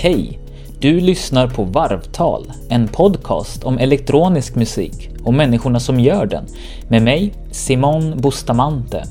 [0.00, 0.38] Hej!
[0.80, 6.46] Du lyssnar på Varvtal, en podcast om elektronisk musik och människorna som gör den,
[6.88, 9.04] med mig, Simon Bustamante.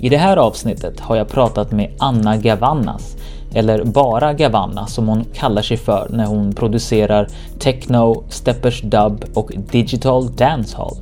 [0.00, 3.16] I det här avsnittet har jag pratat med Anna Gavannas,
[3.54, 7.28] eller bara Gavanna som hon kallar sig för när hon producerar
[7.58, 10.96] techno, steppers dub och digital dancehall.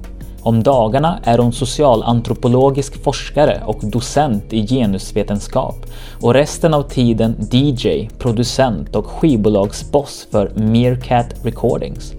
[0.44, 5.86] Om dagarna är hon socialantropologisk forskare och docent i genusvetenskap
[6.20, 12.12] och resten av tiden DJ, producent och skivbolagsboss för Meerkat Recordings.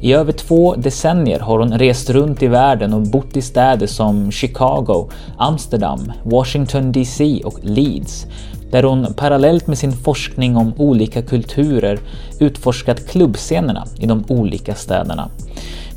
[0.00, 4.32] I över två decennier har hon rest runt i världen och bott i städer som
[4.32, 8.26] Chicago, Amsterdam, Washington DC och Leeds
[8.70, 11.98] där hon parallellt med sin forskning om olika kulturer
[12.40, 15.28] utforskat klubbscenerna i de olika städerna.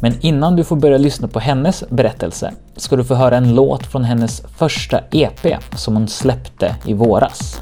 [0.01, 3.85] Men innan du får börja lyssna på hennes berättelse ska du få höra en låt
[3.85, 7.61] från hennes första EP som hon släppte i våras.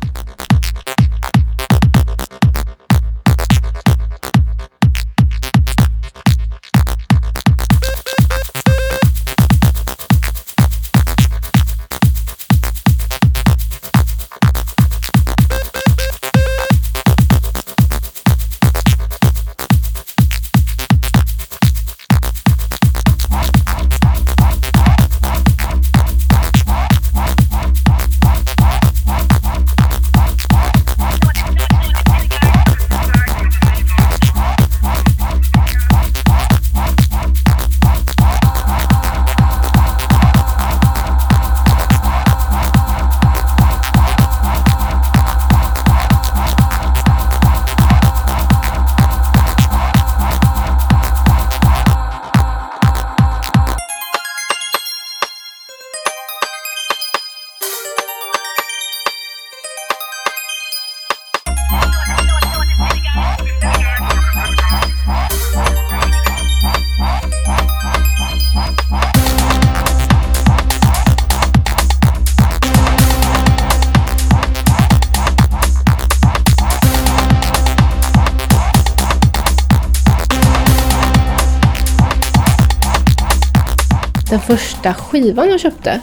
[84.77, 86.01] Första skivan jag köpte,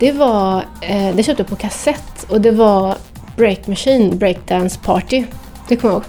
[0.00, 2.96] det var, eh, det köpte jag på kassett och det var
[3.36, 5.24] Break Machine Breakdance Party.
[5.68, 6.04] Det kommer jag ihåg.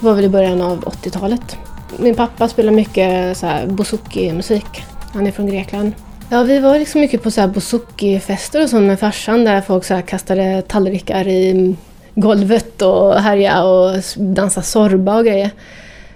[0.00, 1.56] Det var väl i början av 80-talet.
[1.98, 4.84] Min pappa spelar mycket så här bouzouki-musik.
[5.12, 5.92] Han är från Grekland.
[6.30, 9.84] Ja, vi var liksom mycket på så här bouzouki-fester och sånt med farsan där folk
[9.84, 11.76] så här kastade tallrikar i
[12.14, 15.50] golvet och härja och dansa sorba och grejer.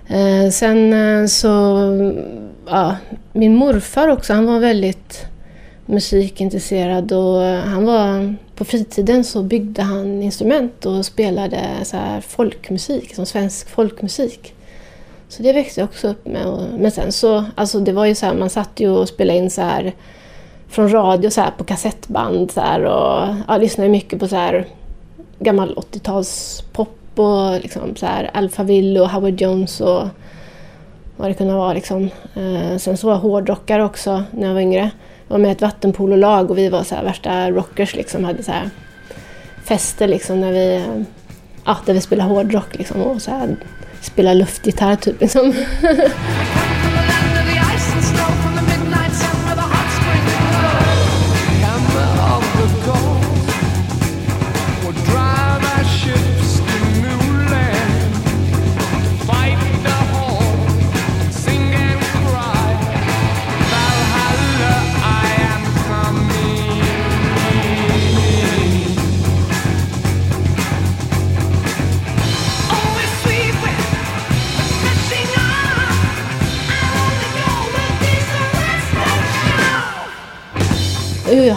[0.08, 1.48] Eh, sen eh, så,
[2.66, 2.96] ja,
[3.32, 5.26] min morfar också, han var väldigt
[5.86, 12.20] musikintresserad och eh, han var, på fritiden så byggde han instrument och spelade så här
[12.20, 14.52] folkmusik, som svensk folkmusik.
[15.28, 16.66] Så det växte jag också upp med.
[16.78, 19.50] Men sen så, alltså det var ju så här, man satt ju och spelade in
[19.50, 19.94] så här
[20.68, 24.66] från radio så här på kassettband så här och ja, lyssnade mycket på så här
[25.38, 26.86] gammal 80-talspop
[27.18, 30.08] och liksom så här Alphaville och Howard Jones och
[31.16, 31.72] vad det kunde vara.
[31.72, 32.10] Liksom.
[32.34, 34.90] Eh, sen så var jag hårdrockare också när jag var yngre.
[35.28, 37.94] Jag var med i ett vattenpololag och vi var så här värsta rockers.
[37.94, 38.70] Liksom, hade så här
[39.64, 40.84] fester liksom, när vi,
[41.64, 43.56] ja, där vi spelade hårdrock liksom, och så här,
[44.00, 44.96] spelade luftgitarr.
[44.96, 45.52] Typ, liksom.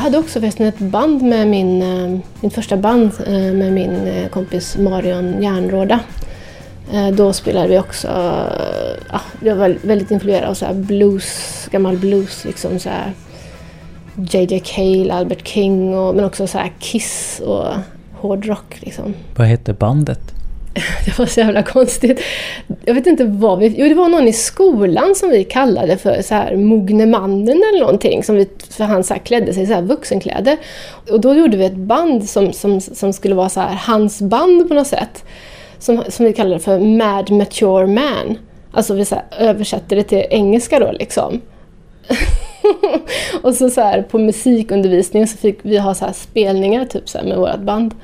[0.10, 4.08] hade också förresten ett band med min, eh, mitt min första band eh, med min
[4.08, 6.00] eh, kompis Marion Järnråda.
[7.14, 8.08] Då spelade vi också,
[9.12, 13.14] ja, jag var väldigt influerad av så blues, gammal blues, liksom så här
[14.16, 17.66] JJ Cale, Albert King, och, men också så här Kiss och
[18.14, 18.78] hårdrock.
[18.80, 19.14] Liksom.
[19.36, 20.39] Vad hette bandet?
[21.06, 22.22] Det var så jävla konstigt.
[22.86, 23.76] Jag vet inte vad vi...
[23.78, 28.24] Jo, det var någon i skolan som vi kallade för så här Mognemannen eller någonting.
[28.24, 30.58] Som vi, för han så här klädde sig i så här vuxenkläder.
[31.12, 34.68] Och då gjorde vi ett band som, som, som skulle vara så här hans band
[34.68, 35.24] på något sätt.
[35.80, 38.38] Som, som vi kallade för Mad Mature Man.
[38.72, 41.42] Alltså vi så här översätter det till engelska då liksom.
[43.42, 47.18] och så, så här, på musikundervisningen så fick vi ha så här spelningar typ så
[47.18, 47.96] här, med vårt band.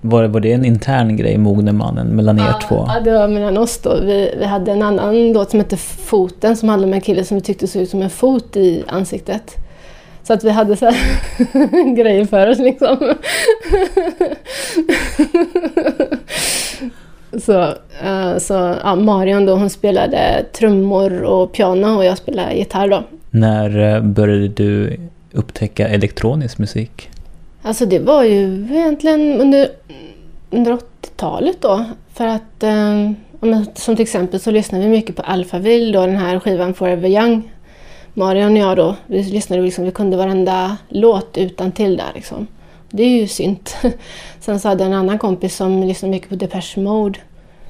[0.00, 2.84] Var, var det en intern grej, Mognemannen, mellan er ja, två?
[2.88, 4.00] Ja, det var mellan oss då.
[4.00, 7.34] Vi, vi hade en annan låt som hette Foten som handlade om en kille som
[7.34, 9.56] vi tyckte såg ut som en fot i ansiktet.
[10.22, 10.86] Så att vi hade så
[11.96, 12.96] grejer för oss liksom.
[17.40, 17.62] så
[18.04, 23.02] uh, så ja, Marion då, hon spelade trummor och piano och jag spelade gitarr då.
[23.30, 24.96] När eh, började du
[25.32, 27.10] upptäcka elektronisk musik?
[27.62, 29.68] Alltså det var ju egentligen under,
[30.50, 31.84] under 80-talet då.
[32.12, 33.10] För att, eh,
[33.74, 37.52] som till exempel så lyssnade vi mycket på Alphaville då, den här skivan Forever Young.
[38.14, 42.46] Marion och jag då, vi lyssnade liksom, vi kunde varenda låt utan till där liksom.
[42.90, 43.76] Det är ju synt.
[44.40, 47.18] Sen så hade jag en annan kompis som lyssnade mycket på Depeche Mode.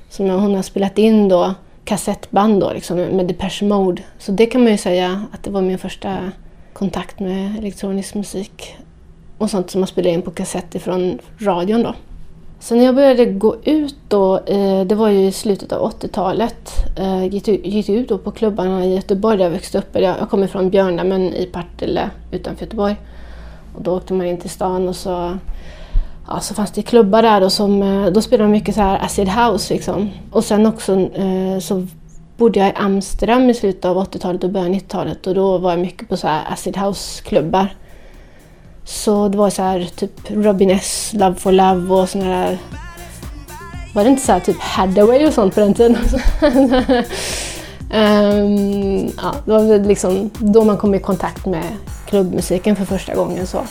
[0.09, 1.55] Som hon har spelat in då,
[1.85, 4.03] kassettband då liksom, med Depeche Mode.
[4.19, 6.31] Så det kan man ju säga att det var min första
[6.73, 8.77] kontakt med elektronisk musik
[9.41, 11.95] och sånt som man spelade in på kassett ifrån radion då.
[12.61, 16.71] Så när jag började gå ut då, eh, det var ju i slutet av 80-talet,
[16.97, 19.89] eh, gick ut då på klubbarna i Göteborg där jag växte upp.
[19.93, 22.97] Jag kommer från Björnamen i Partille utanför Göteborg.
[23.77, 25.39] Och då åkte man in till stan och så,
[26.29, 29.05] ja, så fanns det klubbar där och som, eh, då spelade de mycket så här
[29.05, 30.11] acid house liksom.
[30.31, 31.09] Och sen också
[31.61, 31.87] så
[32.37, 35.71] bodde jag i Amsterdam i slutet av 80-talet och början av 90-talet och då var
[35.71, 37.69] jag mycket på så här acid house-klubbar.
[38.91, 42.59] Så det var så här typ Robin S, Love for Love och såna där...
[43.95, 45.97] Var det inte så här typ Hadaway och sånt på den tiden?
[47.93, 51.65] um, ja, det var väl liksom då man kom i kontakt med
[52.07, 53.47] klubbmusiken för första gången.
[53.47, 53.65] så.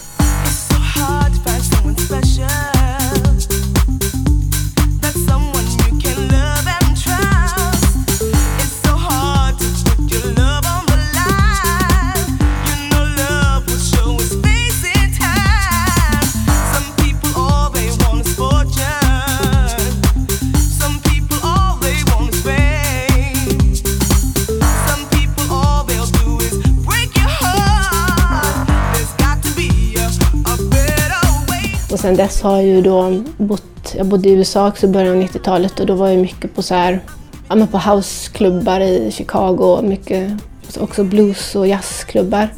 [32.00, 35.24] Sen dess har jag ju då bott, jag bodde i USA också i början av
[35.24, 37.00] 90-talet och då var jag mycket på så här,
[37.50, 40.32] ja men på houseklubbar i Chicago, mycket
[40.80, 42.50] också blues och jazzklubbar.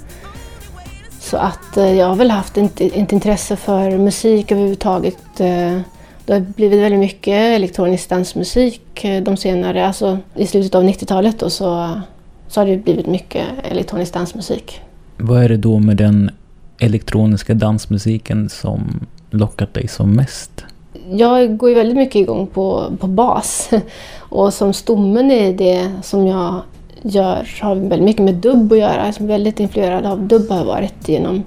[1.20, 5.40] Så att eh, jag har väl haft ett, ett intresse för musik överhuvudtaget.
[5.40, 5.80] Eh,
[6.26, 11.40] det har blivit väldigt mycket elektronisk dansmusik eh, de senare, alltså i slutet av 90-talet
[11.40, 12.02] då så,
[12.48, 14.82] så har det blivit mycket elektronisk dansmusik.
[15.18, 16.32] Vad är det då med den
[16.80, 20.66] elektroniska dansmusiken som lockat dig som mest?
[21.12, 23.70] Jag går ju väldigt mycket igång på, på bas.
[24.20, 26.62] Och som stommen i det som jag
[27.02, 29.06] gör har väldigt mycket med dubb att göra.
[29.06, 31.44] Jag är väldigt influerad av dubb har jag varit genom,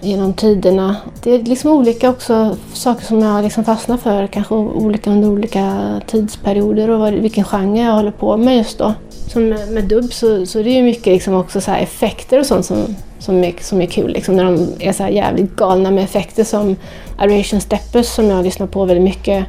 [0.00, 0.96] genom tiderna.
[1.22, 6.00] Det är liksom olika också saker som jag liksom fastnar för, kanske olika under olika
[6.06, 8.94] tidsperioder och vilken genre jag håller på med just då.
[9.26, 12.46] Som med, med dubb så, så det är ju mycket liksom också så effekter och
[12.46, 14.12] sånt som, som, är, som är kul.
[14.12, 16.76] Liksom, när de är så jävligt galna med effekter som
[17.18, 19.44] Aeration Steppers som jag lyssnar på väldigt mycket.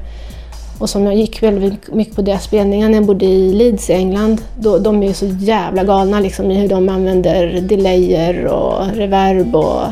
[0.80, 3.94] Och som jag gick väldigt mycket på deras spelningar när jag bodde i Leeds i
[3.94, 4.42] England.
[4.60, 9.56] Då, de är ju så jävla galna liksom, i hur de använder delayer och reverb
[9.56, 9.84] och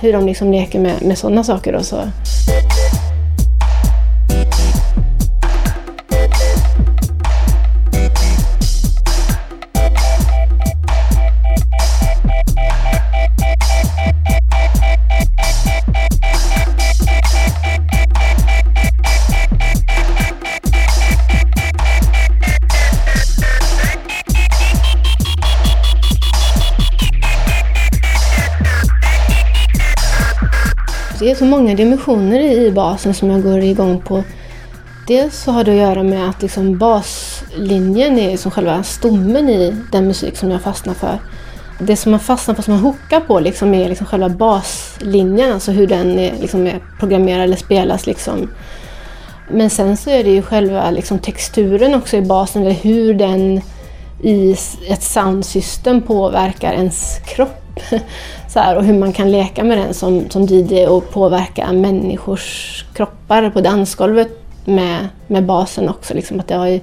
[0.00, 1.74] hur de liksom leker med, med sådana saker.
[1.74, 1.96] Och så.
[31.24, 34.22] Det är så många dimensioner i basen som jag går igång på.
[35.06, 39.76] Dels så har det att göra med att liksom baslinjen är som själva stommen i
[39.92, 41.18] den musik som jag fastnar för.
[41.78, 45.72] Det som man fastnar på, som man hookar på, liksom är liksom själva baslinjen, alltså
[45.72, 48.06] hur den är, liksom är programmerad eller spelas.
[48.06, 48.50] Liksom.
[49.50, 53.60] Men sen så är det ju själva liksom texturen också i basen, eller hur den
[54.22, 54.56] i
[54.88, 57.63] ett soundsystem påverkar ens kropp
[58.48, 62.84] så här, och hur man kan leka med den som, som DJ och påverka människors
[62.94, 64.28] kroppar på dansgolvet
[64.64, 66.14] med, med basen också.
[66.14, 66.80] Liksom, att det har ju,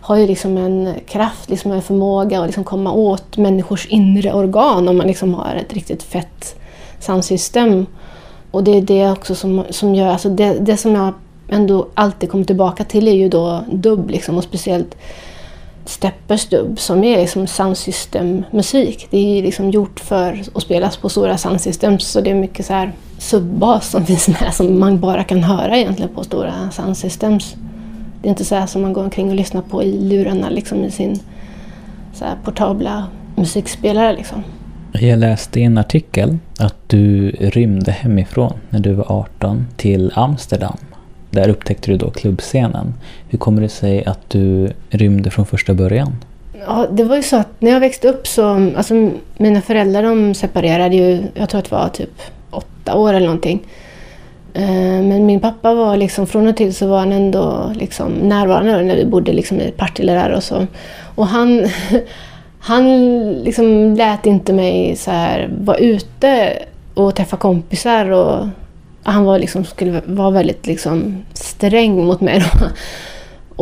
[0.00, 4.88] har ju liksom en kraft, liksom en förmåga att liksom komma åt människors inre organ
[4.88, 6.56] om man liksom har ett riktigt fett
[7.00, 7.86] soundsystem.
[8.50, 11.12] Och det är det också som, som gör, alltså det, det som jag
[11.48, 14.96] ändå alltid kommer tillbaka till är ju då dubb liksom, och speciellt
[15.88, 19.08] stepperstubb som är liksom soundsystem-musik.
[19.10, 22.72] Det är liksom gjort för att spelas på stora soundsystems så det är mycket så
[22.72, 27.56] här subbas som finns med som man bara kan höra egentligen på stora Soundsystems.
[28.22, 30.84] Det är inte så här som man går omkring och lyssnar på i lurarna liksom
[30.84, 31.20] i sin
[32.14, 34.44] så här portabla musikspelare liksom.
[34.92, 40.76] Jag läste i en artikel att du rymde hemifrån när du var 18 till Amsterdam.
[41.36, 42.94] Där upptäckte du då klubbscenen.
[43.28, 46.12] Hur kommer det sig att du rymde från första början?
[46.66, 50.34] Ja, det var ju så att när jag växte upp så, alltså mina föräldrar de
[50.34, 53.62] separerade ju, jag tror att det var typ åtta år eller någonting.
[54.54, 58.82] Eh, men min pappa var liksom, från och till så var han ändå liksom närvarande
[58.82, 60.66] när vi bodde liksom i Partille där och så.
[61.14, 61.66] Och han,
[62.60, 66.58] han liksom lät inte mig så här vara ute
[66.94, 68.46] och träffa kompisar och
[69.12, 72.66] han var liksom, skulle vara väldigt liksom sträng mot mig då.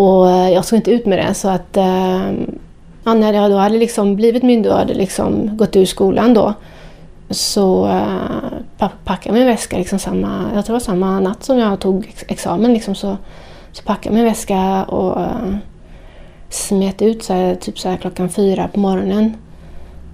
[0.03, 2.33] Och eh, jag såg inte ut med det så att eh,
[3.05, 6.55] ja, när jag då hade liksom blivit myndig och hade liksom gått ur skolan då
[7.31, 11.59] så uh, packade jag min väska liksom samma, jag tror det var samma natt som
[11.59, 12.75] jag tog ex examen.
[12.75, 13.17] Liksom, så,
[13.73, 15.57] så packade jag min väska och eh,
[16.49, 19.37] smet ut så här, typ så här, klockan fyra på morgonen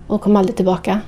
[0.06, 1.00] och kom aldrig tillbaka.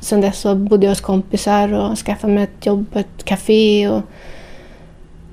[0.00, 3.88] Sen dess så bodde jag hos kompisar och skaffade mig ett jobb på ett café.
[3.88, 4.02] Och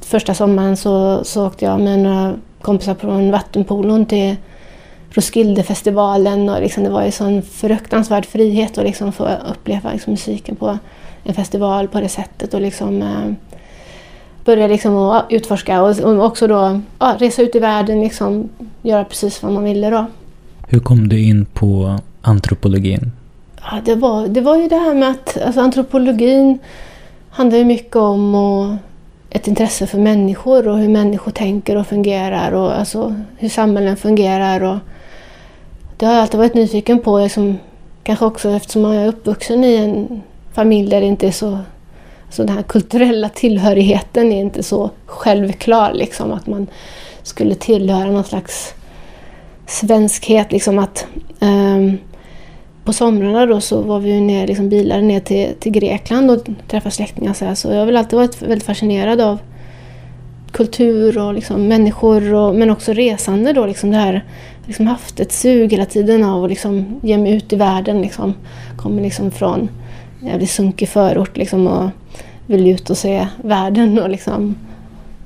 [0.01, 4.35] första sommaren så, så åkte jag med några kompisar på en vattenpolon till
[5.09, 10.55] Roskildefestivalen och liksom, det var ju sån fruktansvärd frihet att liksom få uppleva liksom, musiken
[10.55, 10.77] på
[11.23, 13.31] en festival på det sättet och liksom eh,
[14.45, 18.49] börja liksom att utforska och, och också då ja, resa ut i världen, liksom,
[18.81, 20.05] göra precis vad man ville då.
[20.67, 23.11] Hur kom du in på antropologin?
[23.71, 26.59] Ja, det, var, det var ju det här med att alltså, antropologin
[27.29, 28.75] handlar ju mycket om och,
[29.29, 34.63] ett intresse för människor och hur människor tänker och fungerar och alltså, hur samhällen fungerar.
[34.63, 34.77] Och,
[35.97, 37.57] det har jag alltid varit nyfiken på, liksom,
[38.03, 40.21] kanske också eftersom jag är uppvuxen i en
[40.53, 41.59] familj där det inte är så...
[42.29, 46.67] så den här kulturella tillhörigheten är inte så självklar, liksom, att man
[47.23, 48.73] skulle tillhöra någon slags
[49.67, 50.51] svenskhet.
[50.51, 51.05] Liksom att,
[51.39, 51.97] um,
[52.85, 56.95] på somrarna då så var vi ner, liksom bilade ner till, till Grekland och träffade
[56.95, 57.33] släktingar.
[57.33, 59.39] Så, här, så jag har väl alltid varit väldigt fascinerad av
[60.51, 63.65] kultur och liksom människor och, men också resande då.
[63.65, 64.23] Liksom det här,
[64.65, 68.01] liksom haft ett sug hela tiden av att liksom ge mig ut i världen.
[68.01, 68.33] Liksom.
[68.77, 69.69] Kommer liksom från
[70.21, 71.89] en jävligt sunkig förort liksom och
[72.45, 74.55] vill ut och se världen och liksom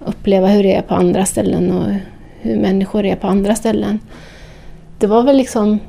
[0.05, 1.93] uppleva hur det är på andra ställen och
[2.41, 3.99] hur människor är på andra ställen.
[4.99, 5.79] Det var väl liksom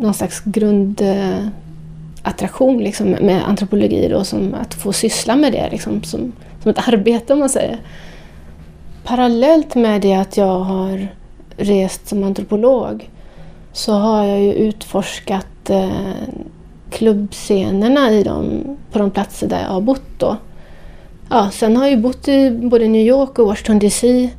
[0.00, 6.32] någon slags grundattraktion liksom med antropologi då, som att få syssla med det liksom, som,
[6.62, 7.78] som ett arbete om man säger
[9.04, 11.08] parallellt med det att jag har
[11.56, 13.10] rest som antropolog
[13.72, 15.88] så har jag ju utforskat eh,
[16.90, 20.18] klubbscenerna i dem, på de platser där jag har bott.
[20.18, 20.36] Då.
[21.30, 24.30] Ja, sen har jag bott i både New York och Washington DC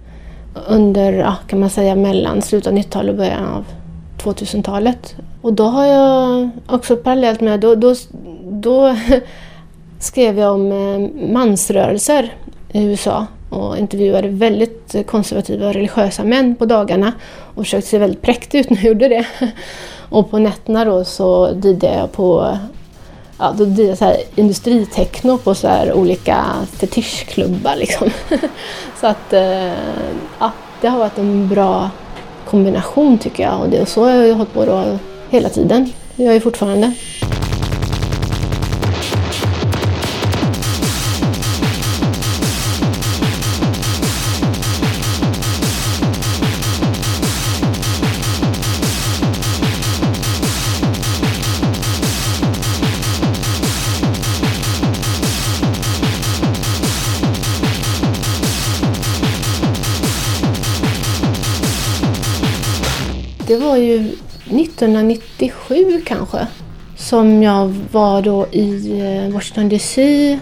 [0.67, 3.65] under, ja, kan man säga, mellan slutet av 90-talet och början av
[4.25, 5.15] 2000-talet.
[5.41, 7.95] Och då har jag också parallellt med, då, då,
[8.43, 8.95] då
[9.99, 12.33] skrev jag om eh, mansrörelser
[12.71, 17.13] i USA och intervjuade väldigt konservativa och religiösa män på dagarna
[17.55, 19.25] och försökte se väldigt präktig ut när jag gjorde det.
[20.09, 22.57] Och på nätterna då så didde jag på
[23.39, 27.75] ja, då didde jag så här industritechno på så här olika fetischklubbar.
[27.75, 28.09] Liksom.
[29.01, 29.73] så att eh,
[30.39, 30.51] ja,
[30.81, 31.89] det har varit en bra
[32.45, 34.99] kombination tycker jag och, det, är så har jag hållit på då
[35.29, 35.91] hela tiden.
[36.15, 36.93] Det gör jag fortfarande.
[63.75, 66.47] Var ju 1997 kanske
[66.97, 70.39] som jag var då i eh, Washington DC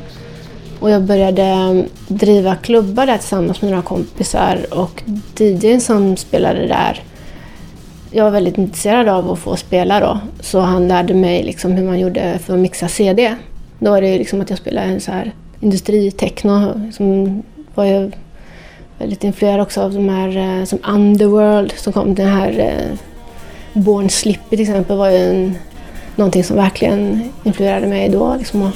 [0.80, 5.04] och jag började driva klubbar där tillsammans med några kompisar och
[5.38, 7.04] DJn som spelade där
[8.12, 11.86] jag var väldigt intresserad av att få spela då så han lärde mig liksom hur
[11.86, 13.36] man gjorde för att mixa CD.
[13.80, 17.44] Då var det liksom att jag spelade en så här industritechno som
[17.76, 18.12] var ju
[18.98, 22.16] väldigt influerad också av de här eh, som Underworld som kom.
[22.16, 22.98] Den här eh,
[23.74, 25.58] Born Slippy till exempel var ju en,
[26.16, 28.36] någonting som verkligen influerade mig då.
[28.38, 28.72] Liksom,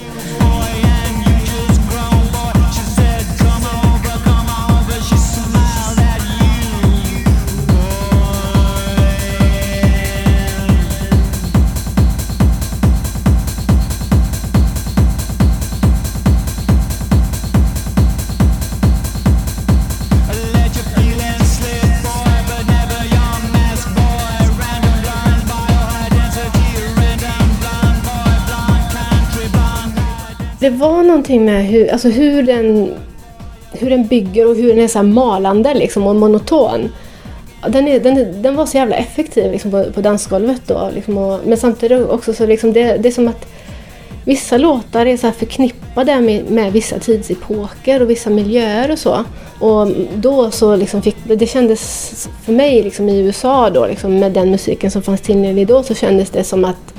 [30.67, 32.93] Det var någonting med hur, alltså hur, den,
[33.71, 36.89] hur den bygger och hur den är så malande liksom och monoton.
[37.67, 40.89] Den, är, den, den var så jävla effektiv liksom på, på dansgolvet då.
[40.95, 43.47] Liksom och, men samtidigt också så liksom det, det är som att
[44.25, 49.24] vissa låtar är så förknippade med, med vissa tidsepoker och vissa miljöer och så.
[49.59, 54.31] Och då så liksom fick, det kändes för mig liksom i USA då liksom med
[54.31, 56.93] den musiken som fanns tillgänglig då så kändes det som att,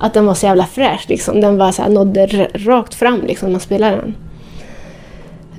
[0.00, 1.40] att den var så jävla fräsch liksom.
[1.40, 4.14] Den var så här, nådde rakt fram liksom när man spelade den.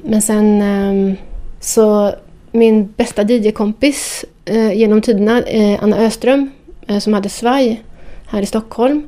[0.04, 1.16] Men sen ehm,
[1.60, 2.12] så
[2.52, 6.52] min bästa DJ-kompis eh, genom tiderna, eh, Anna Öström,
[6.88, 7.84] eh, som hade Svaj
[8.28, 9.04] här i Stockholm.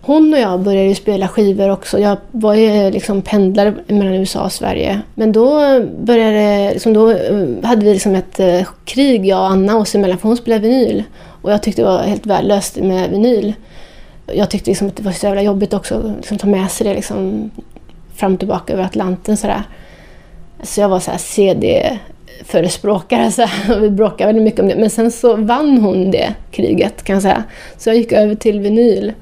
[0.00, 1.98] Hon och jag började spela skivor också.
[1.98, 5.00] Jag var ju eh, liksom pendlare mellan USA och Sverige.
[5.14, 5.60] Men då
[6.00, 8.40] började, liksom då eh, hade vi liksom ett
[8.84, 11.04] krig, jag och Anna, oss emellan, för hon spelade vinyl.
[11.42, 13.54] Och jag tyckte det var helt värdelöst med vinyl.
[14.34, 16.86] Jag tyckte liksom att det var så jävla jobbigt också att liksom ta med sig
[16.86, 17.50] det liksom
[18.14, 19.62] fram och tillbaka över Atlanten sådär.
[20.62, 21.98] Så jag var så här CD
[22.44, 23.30] förespråkare.
[23.30, 23.80] Så här.
[23.80, 24.76] Vi bråkade väldigt mycket om det.
[24.76, 27.44] Men sen så vann hon det kriget kan jag säga.
[27.76, 29.12] Så jag gick över till vinyl.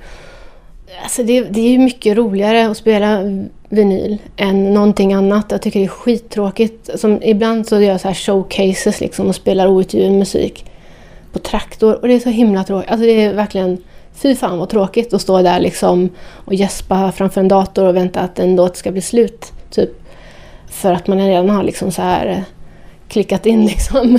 [1.02, 3.20] Alltså det, det är ju mycket roligare att spela
[3.68, 5.46] vinyl än någonting annat.
[5.48, 7.00] Jag tycker det är skittråkigt.
[7.00, 10.64] Som, ibland så gör jag så här showcases liksom och spelar outgiven musik
[11.32, 12.90] på traktor och det är så himla tråkigt.
[12.90, 13.78] Alltså det är verkligen,
[14.16, 16.08] fy fan vad tråkigt att stå där liksom
[16.44, 19.52] och gäspa framför en dator och vänta att en låt ska bli slut.
[19.70, 19.90] Typ.
[20.68, 22.42] För att man redan har liksom så här eh,
[23.08, 24.18] klickat in liksom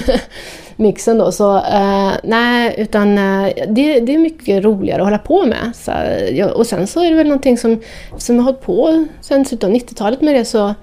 [0.76, 1.32] mixen då.
[1.32, 5.72] Så eh, nej, utan eh, det, det, är mycket roligare att hålla på med.
[5.76, 5.92] Så,
[6.32, 7.82] ja, och sen så är det väl någonting som,
[8.18, 10.74] som jag har hållit på sen slutet av 90-talet med det så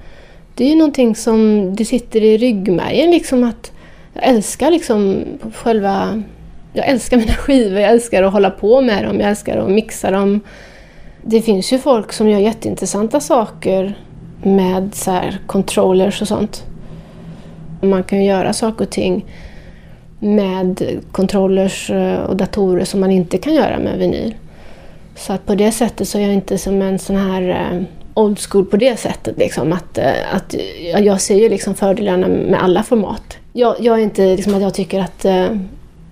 [0.55, 3.73] det är ju någonting som det sitter i ryggmärgen liksom att
[4.13, 5.25] jag älskar liksom
[5.55, 6.23] själva
[6.75, 10.11] jag älskar mina skivor, jag älskar att hålla på med dem, jag älskar att mixa
[10.11, 10.41] dem.
[11.23, 13.99] Det finns ju folk som gör jätteintressanta saker
[14.43, 16.65] med så här controllers och sånt.
[17.81, 19.25] Man kan ju göra saker och ting
[20.19, 24.35] med controllers eh, och datorer som man inte kan göra med vinyl.
[25.17, 27.83] Så att på det sättet så är jag inte som en sån här eh,
[28.15, 29.39] old school på det sättet.
[29.39, 30.55] Liksom, att, eh, att,
[31.05, 33.37] jag ser ju liksom fördelarna med alla format.
[33.53, 35.27] Jag, jag är inte liksom att jag tycker att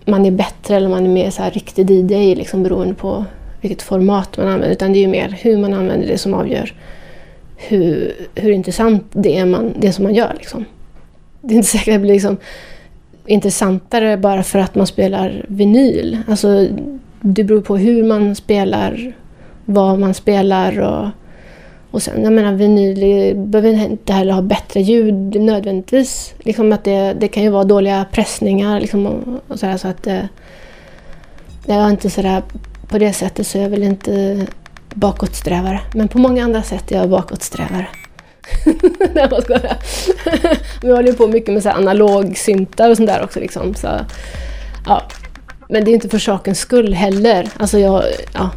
[0.04, 3.24] man är bättre eller man är mer så här riktig DJ liksom, beroende på
[3.60, 4.70] vilket format man använder.
[4.70, 6.74] Utan det är ju mer hur man använder det som avgör
[7.68, 10.34] hur, hur intressant det är man, det som man gör.
[10.36, 10.64] Liksom.
[11.40, 12.36] Det är inte säkert att det blir liksom
[13.26, 16.18] intressantare bara för att man spelar vinyl.
[16.28, 16.68] Alltså,
[17.20, 19.12] det beror på hur man spelar,
[19.64, 21.08] vad man spelar och,
[21.92, 26.35] och sen, jag menar vinyl behöver inte heller ha bättre ljud nödvändigtvis.
[26.38, 30.07] Liksom att det, det kan ju vara dåliga pressningar liksom och, och sådär så att
[30.07, 30.24] eh,
[31.66, 32.42] jag är inte sådär,
[32.88, 34.46] på det sättet så är jag väl inte
[34.94, 35.81] bakåtsträvare.
[35.94, 37.87] Men på många andra sätt är jag bakåtsträvare.
[39.14, 39.76] Nej, jag skojar.
[40.42, 43.40] jag Vi håller ju på mycket med så analogsyntar och sånt där också.
[43.40, 43.88] Liksom, så,
[44.87, 45.02] ja.
[45.68, 47.48] Men det är inte för sakens skull heller.
[47.57, 48.50] Alltså jag, ja,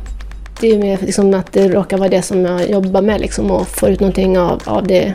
[0.60, 3.68] det är mer liksom att det råkar vara det som jag jobbar med liksom, och
[3.68, 5.14] får ut någonting av, av det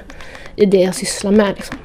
[0.57, 1.55] i det jag sysslar med.
[1.57, 1.77] Liksom.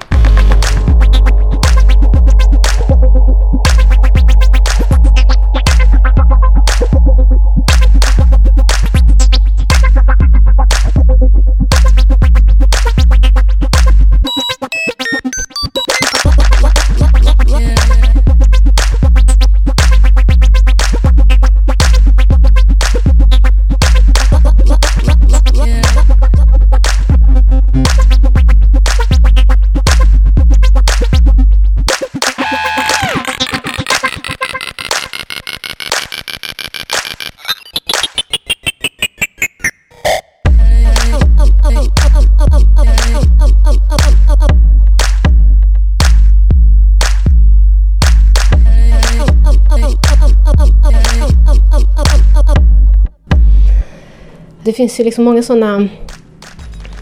[54.75, 55.87] Finns ju liksom många sådana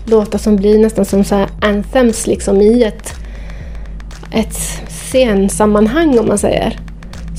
[0.05, 3.13] låtar som blir nästan som så anthems liksom i ett,
[4.31, 4.55] ett
[4.89, 6.79] scensammanhang om man säger.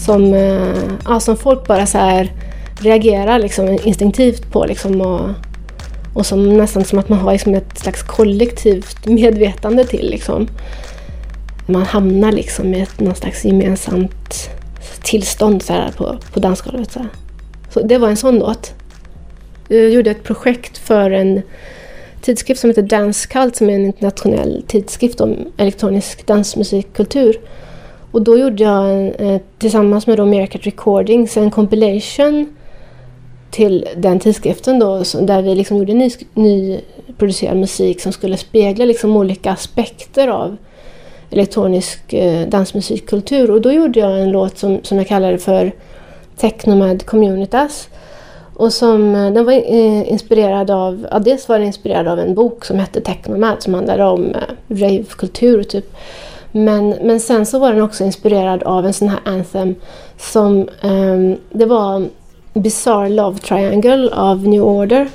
[0.07, 2.33] Som, eh, ja, som folk bara så här
[2.81, 5.31] reagerar liksom instinktivt på liksom och,
[6.15, 10.11] och som nästan som att man har liksom ett slags kollektivt medvetande till.
[10.11, 10.49] Liksom.
[11.67, 14.51] Man hamnar liksom i ett någon slags gemensamt
[15.03, 16.93] tillstånd så här, på, på dansgolvet.
[16.93, 17.01] Så,
[17.71, 18.75] så det var en sån låt.
[19.69, 21.43] Jag gjorde ett projekt för en
[22.21, 27.41] tidskrift som heter Dance Cult som är en internationell tidskrift om elektronisk dansmusikkultur.
[28.11, 32.57] Och då gjorde jag en, eh, tillsammans med då Recordings en compilation
[33.51, 39.17] till den tidskriften då, där vi liksom gjorde ny, nyproducerad musik som skulle spegla liksom
[39.17, 40.57] olika aspekter av
[41.31, 43.51] elektronisk eh, dansmusikkultur.
[43.51, 45.73] Och då gjorde jag en låt som, som jag kallade för
[46.37, 47.89] Technomad Communitas.
[48.57, 52.35] Och som, eh, den var eh, inspirerad av, ja, dels var den inspirerad av en
[52.35, 55.97] bok som hette Technomad som handlade om eh, ravekultur typ.
[56.53, 59.75] Men, men sen så var den också inspirerad av en sån här anthem
[60.19, 62.07] som, um, det var
[62.53, 65.09] Bizarre Love Triangle av New Order.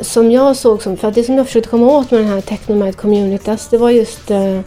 [0.00, 2.40] Som jag såg som, för att det som jag försökte komma åt med den här
[2.40, 4.60] Technomad Communitas, det var just uh,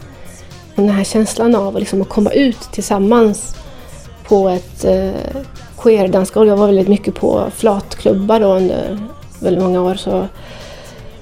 [0.74, 3.56] den här känslan av liksom att komma ut tillsammans
[4.28, 4.84] på ett
[5.86, 6.46] eh.
[6.46, 8.98] Jag var väldigt mycket på flatklubbar då under
[9.40, 9.94] väldigt många år.
[9.94, 10.26] Så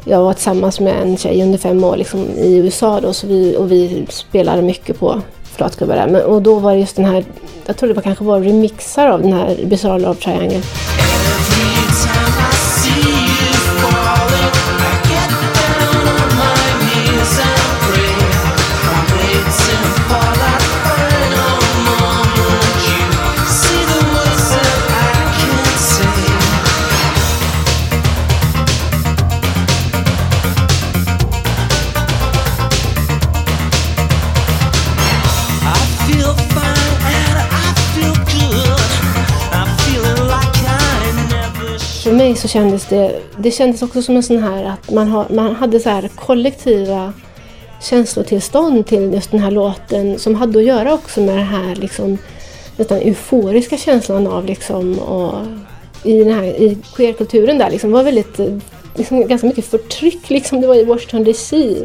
[0.04, 3.56] jag var tillsammans med en tjej under fem år liksom, i USA då, så vi,
[3.56, 6.08] och vi spelade mycket på flatklubbar där.
[6.08, 7.24] Men, och då var det just den här,
[7.66, 10.62] jag tror det var kanske var remixar av den här Bizarre Love Triangle.
[42.30, 45.54] Mig så kändes det, det kändes också som en sån här att man, ha, man
[45.54, 47.12] hade så här kollektiva
[47.82, 52.18] känslotillstånd till just den här låten som hade att göra också med den här liksom,
[52.76, 55.34] nästan euforiska känslan av liksom, och
[56.02, 58.40] i den här i queerkulturen där liksom, var väldigt
[58.94, 60.60] liksom, ganska mycket förtryck liksom.
[60.60, 61.76] Det var i Washington DC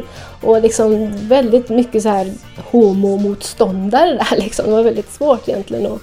[0.42, 2.32] och liksom väldigt mycket så här
[2.70, 4.66] homomotståndare där liksom.
[4.66, 6.00] Det var väldigt svårt egentligen och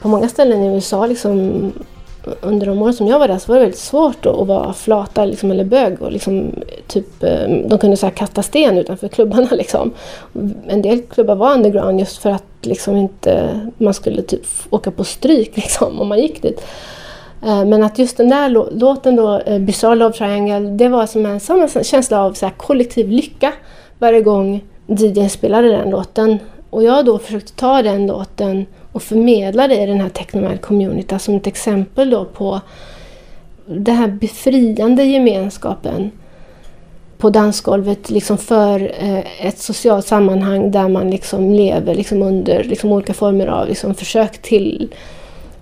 [0.00, 1.72] på många ställen i USA liksom
[2.40, 5.24] under de år som jag var där så var det väldigt svårt att vara flata
[5.24, 6.02] liksom, eller bög.
[6.02, 6.50] Och liksom,
[6.86, 9.48] typ, eh, de kunde så här, kasta sten utanför klubbarna.
[9.50, 9.90] Liksom.
[10.68, 15.04] En del klubbar var underground just för att liksom, inte, man skulle typ, åka på
[15.04, 16.62] stryk liksom, om man gick dit.
[17.42, 21.26] Eh, men att just den där låten då, eh, Bizarre Love Triangle, det var som
[21.26, 23.52] en, som en känsla av så här, kollektiv lycka
[23.98, 26.38] varje gång DJ spelade den låten.
[26.70, 28.66] Och jag då försökte ta den låten
[28.98, 32.60] och förmedla det i den här Technomad Community som ett exempel då på
[33.66, 36.10] den här befriande gemenskapen
[37.18, 42.92] på dansgolvet liksom för eh, ett socialt sammanhang där man liksom lever liksom under liksom
[42.92, 44.94] olika former av liksom försök till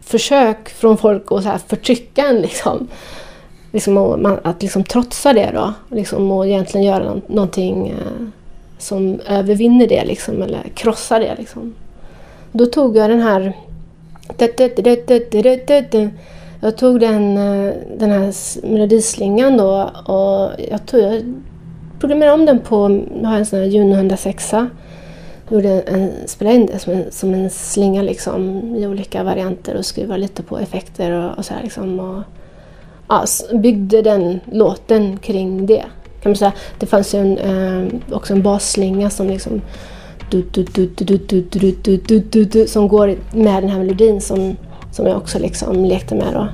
[0.01, 2.40] försök från folk att så här förtrycka en.
[2.40, 2.88] Liksom.
[3.72, 8.29] Liksom att liksom trotsa det då liksom, och egentligen göra någonting eh,
[8.79, 11.35] som övervinner det liksom, eller krossar det.
[11.38, 11.75] Liksom.
[12.57, 13.53] Då tog jag den här...
[16.61, 18.33] Jag tog den, eh, den här
[18.66, 21.35] melodislingan då och jag, tog, jag
[22.01, 24.55] programmerade om den på, jag har en sån här Juno 106
[25.51, 29.87] gjorde en, spelade in det som en, som en slinga liksom, i olika varianter och
[29.87, 32.01] skruvade lite på effekter och, och så här liksom.
[32.01, 32.23] Och,
[33.09, 33.25] ja,
[33.59, 35.85] byggde den låten kring det.
[36.23, 36.53] Kan man säga.
[36.79, 39.62] Det fanns ju en, eh, också en basslinga som liksom
[42.67, 44.57] som går med den här melodin som,
[44.93, 46.49] som jag också liksom lekte med då.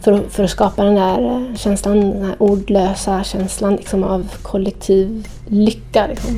[0.00, 6.06] För, för att skapa den där känslan, den här ordlösa känslan liksom av kollektiv lycka.
[6.06, 6.30] Liksom.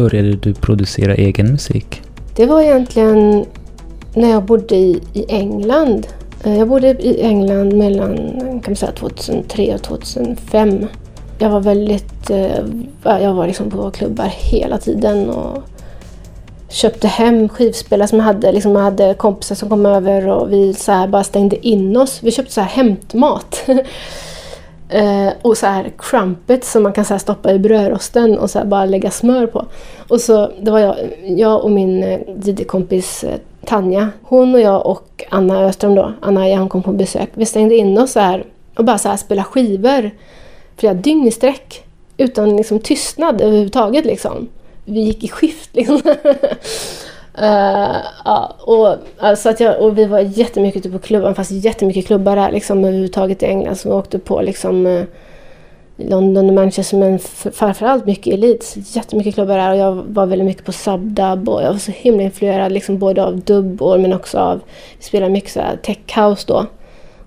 [0.00, 2.02] Började du producera egen musik?
[2.36, 3.44] Det var egentligen
[4.14, 6.06] när jag bodde i, i England.
[6.44, 10.86] Eh, jag bodde i England mellan kan man säga, 2003 och 2005.
[11.38, 12.30] jag var väldigt...
[12.30, 12.64] Eh,
[13.04, 15.62] jag var liksom på klubbar hela tiden och
[16.68, 18.52] köpte hem skivspelare som jag hade.
[18.52, 22.20] Liksom jag hade kompisar som kom över och vi så här bara stängde in oss.
[22.22, 23.64] Vi köpte så här hämtmat.
[24.90, 28.84] eh, och så här crumpets som man kan så stoppa i brödrosten och så bara
[28.84, 29.66] lägga smör på.
[30.08, 34.08] Och så, det var jag, jag och min eh, DJ-kompis eh, Tanja.
[34.22, 37.30] Hon och jag och Anna Öström då, Anna hon kom på besök.
[37.34, 38.44] Vi stängde in oss så här
[38.76, 40.10] och bara så här spela skivor
[40.76, 41.84] flera dygn i sträck.
[42.16, 44.48] Utan liksom tystnad överhuvudtaget liksom.
[44.84, 46.00] Vi gick i skift liksom.
[47.38, 52.06] uh, ja, och, alltså att jag, och vi var jättemycket ute på klubbar, fast jättemycket
[52.06, 53.76] klubbar här liksom överhuvudtaget i England.
[53.76, 55.04] Så vi åkte på liksom uh,
[55.96, 57.18] London och Manchester men
[57.52, 58.74] framförallt mycket elit.
[58.76, 62.22] Jättemycket klubbar där och jag var väldigt mycket på subdub och jag var så himla
[62.22, 64.60] influerad liksom både av dubbor men också av,
[64.98, 66.66] vi spelade mycket så här tech house då.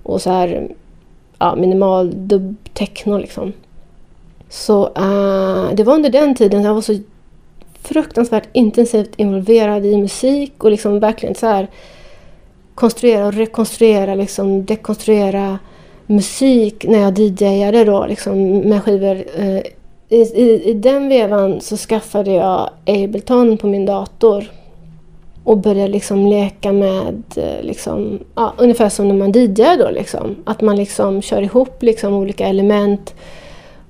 [0.04, 0.68] Och så här
[1.39, 3.54] ja, minimal dubb techno liksom.
[4.50, 7.00] Så uh, det var under den tiden jag var så
[7.84, 11.67] fruktansvärt intensivt involverad i musik och liksom verkligen så här
[12.76, 15.60] konstruera och rekonstruera, liksom dekonstruera
[16.06, 19.24] musik när jag DJade då liksom med skivor.
[19.38, 19.62] Eh,
[20.10, 24.52] I, i, I den vevan så skaffade jag Ableton på min dator
[25.43, 29.89] och började liksom leka med, eh, liksom, ja, ungefär som när man DJar då.
[29.89, 30.36] Liksom.
[30.46, 33.15] Att man liksom kör ihop liksom olika element,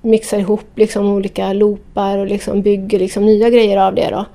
[0.03, 4.09] mixar ihop liksom olika loopar och liksom bygger liksom nya grejer av det.
[4.09, 4.25] Då.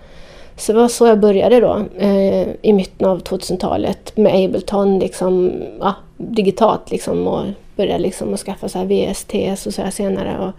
[0.57, 5.53] Så det var så jag började då eh, i mitten av 2000-talet med Ableton liksom,
[5.81, 7.45] ja, digitalt liksom, och
[7.77, 10.39] började liksom att skaffa så här VSTs och så här senare.
[10.39, 10.53] Och,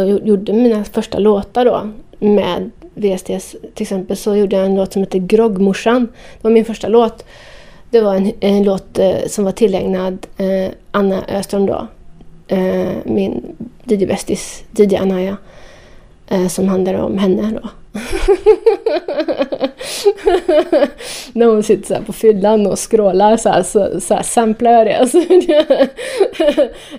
[0.00, 3.56] och gjorde mina första låtar då med VSTs.
[3.74, 6.06] Till exempel så gjorde jag en låt som heter Groggmorsan.
[6.06, 7.24] Det var min första låt.
[7.90, 11.86] Det var en, en låt eh, som var tillägnad eh, Anna Öström då.
[12.48, 15.36] Eh, min DJ-bästis, DJ Anaya.
[16.28, 17.68] Eh, som handlar om henne då.
[21.32, 24.86] När hon sitter så på fyllan och skrålar så här, så, så här samplar jag
[24.86, 24.96] det.
[24.98, 25.18] Alltså,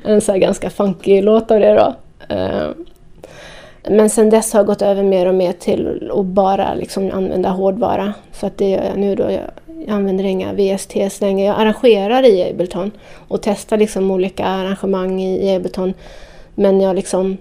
[0.03, 1.95] en så ganska funky låt av det då.
[2.35, 2.69] Eh,
[3.89, 7.49] men sen dess har jag gått över mer och mer till att bara liksom använda
[7.49, 8.13] hårdvara.
[8.31, 9.23] Så att det gör jag nu då.
[9.23, 9.41] Jag,
[9.87, 11.45] jag använder inga VSTs längre.
[11.45, 12.91] Jag arrangerar i Ableton
[13.27, 15.93] och testar liksom olika arrangemang i Ableton.
[16.55, 17.37] Men jag, liksom,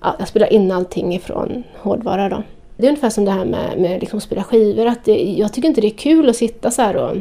[0.00, 2.28] ja, jag spelar in allting ifrån hårdvara.
[2.28, 2.42] Då.
[2.76, 4.86] Det är ungefär som det här med, med liksom att spela skivor.
[4.86, 7.16] Att det, jag tycker inte det är kul att sitta så här och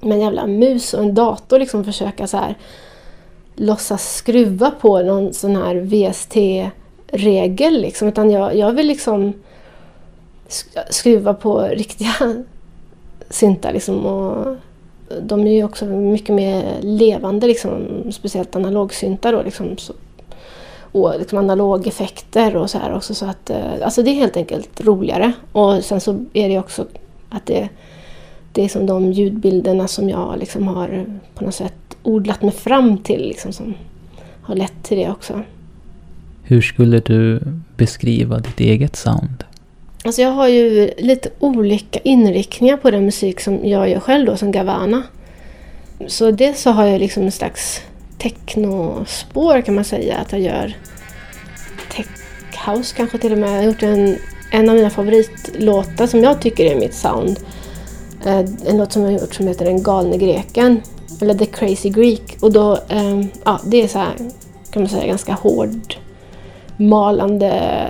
[0.00, 2.54] med en jävla mus och en dator liksom försöka så här
[3.56, 6.36] låtsas skruva på någon sån här VST
[7.06, 9.32] regel liksom, utan jag, jag vill liksom
[10.90, 12.44] skruva på riktiga
[13.34, 14.56] syntar liksom och
[15.22, 19.76] de är ju också mycket mer levande liksom, speciellt analogsyntar då liksom.
[19.78, 19.92] Så,
[20.92, 24.80] och liksom analogeffekter och så här också så att eh, alltså det är helt enkelt
[24.80, 26.86] roligare och sen så är det också
[27.28, 27.68] att det,
[28.52, 32.98] det är som de ljudbilderna som jag liksom har på något sätt odlat mig fram
[32.98, 33.74] till liksom som
[34.42, 35.42] har lett till det också.
[36.42, 37.40] Hur skulle du
[37.76, 39.44] beskriva ditt eget sound?
[40.04, 44.36] Alltså jag har ju lite olika inriktningar på den musik som jag gör själv då,
[44.36, 45.02] som Gavana.
[46.06, 47.82] Så dels så har jag liksom en slags
[48.18, 50.76] technospår kan man säga, att jag gör
[51.90, 52.06] tech
[52.66, 53.50] house kanske till och med.
[53.50, 54.16] Jag har gjort en,
[54.52, 57.40] en av mina favoritlåtar som jag tycker är mitt sound.
[58.26, 60.82] Eh, en låt som jag har gjort som heter Den galne greken,
[61.20, 62.36] eller The Crazy Greek.
[62.40, 64.14] Och då, ehm, ja, det är så här,
[64.70, 65.94] kan man säga, ganska hård
[66.76, 67.88] malande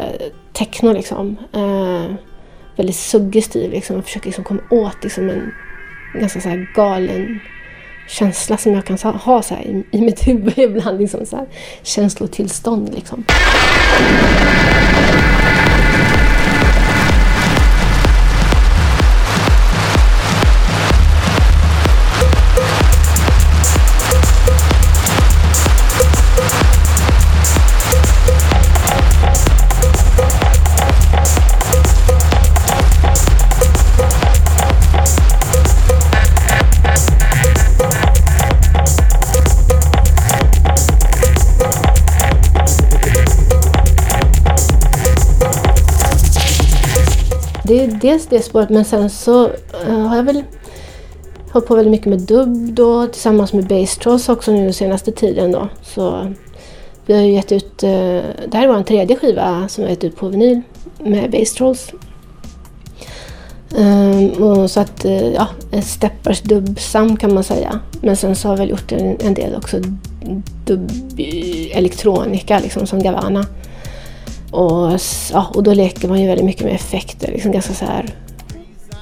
[0.52, 1.36] techno liksom.
[1.52, 2.14] Eh,
[2.76, 3.96] väldigt suggestiv liksom.
[3.96, 5.52] Jag försöker liksom komma åt liksom en
[6.14, 7.40] ganska så här galen
[8.08, 11.00] känsla som jag kan ha så i, i mitt huvud ibland.
[11.00, 11.46] Liksom så här,
[11.82, 13.24] känslotillstånd liksom.
[47.72, 49.44] Det är dels det spåret men sen så
[49.86, 50.44] eh, har jag väl
[51.52, 55.52] hållit på väldigt mycket med dubb då tillsammans med Bass Trolls också nu senaste tiden
[55.52, 55.68] då.
[55.82, 56.32] Så
[57.06, 57.90] vi har ju gett ut, eh,
[58.48, 60.60] det här är vår tredje skiva som vi har gett ut på vinyl
[60.98, 61.92] med Bass Trolls.
[63.76, 65.48] Um, och så att, uh, ja,
[65.82, 67.80] Steppers dubbsam kan man säga.
[68.00, 69.80] Men sen så har vi gjort en, en del också
[70.66, 73.46] dubb-elektronika liksom, som Gavanna.
[74.52, 75.00] Och,
[75.32, 78.14] ja, och då leker man ju väldigt mycket med effekter, liksom ganska så här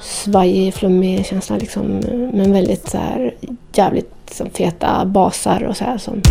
[0.01, 1.85] svajig, flummig känsla liksom.
[2.33, 3.33] Men väldigt så här
[3.73, 6.21] jävligt som feta basar och så här som...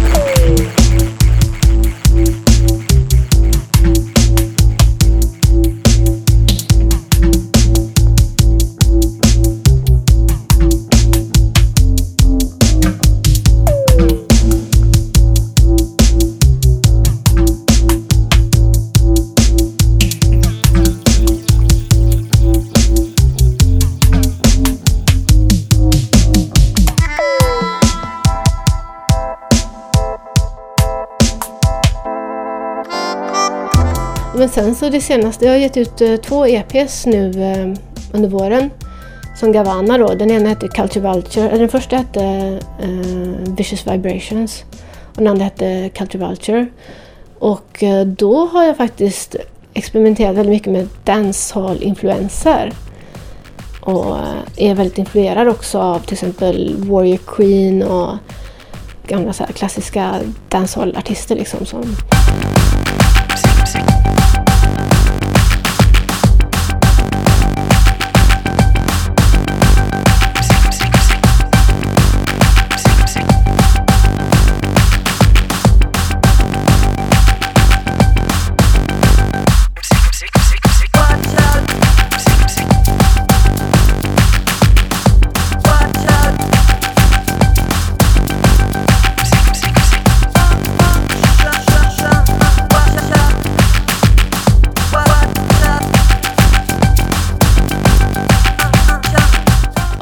[34.81, 37.79] så det senaste, jag har gett ut eh, två EPs nu eh,
[38.13, 38.71] under våren.
[39.37, 40.15] Som Gavanna då.
[40.15, 42.23] Den ena hette Culture Vulture, den första hette
[42.83, 44.65] eh, Vicious Vibrations.
[45.07, 46.67] Och den andra hette Culture Vulture.
[47.39, 49.37] Och eh, då har jag faktiskt
[49.75, 52.73] experimenterat väldigt mycket med dancehall-influenser.
[53.81, 54.17] Och
[54.57, 58.17] är väldigt influerad också av till exempel Warrior Queen och
[59.07, 61.67] gamla så klassiska dancehall-artister liksom.
[61.67, 61.97] Som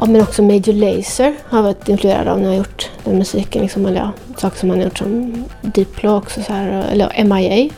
[0.09, 3.61] men också Major Lazer har varit influerad av när jag har gjort den musiken.
[3.61, 7.69] Liksom, eller ja, saker som han har gjort som Diplo också, så här, eller MIA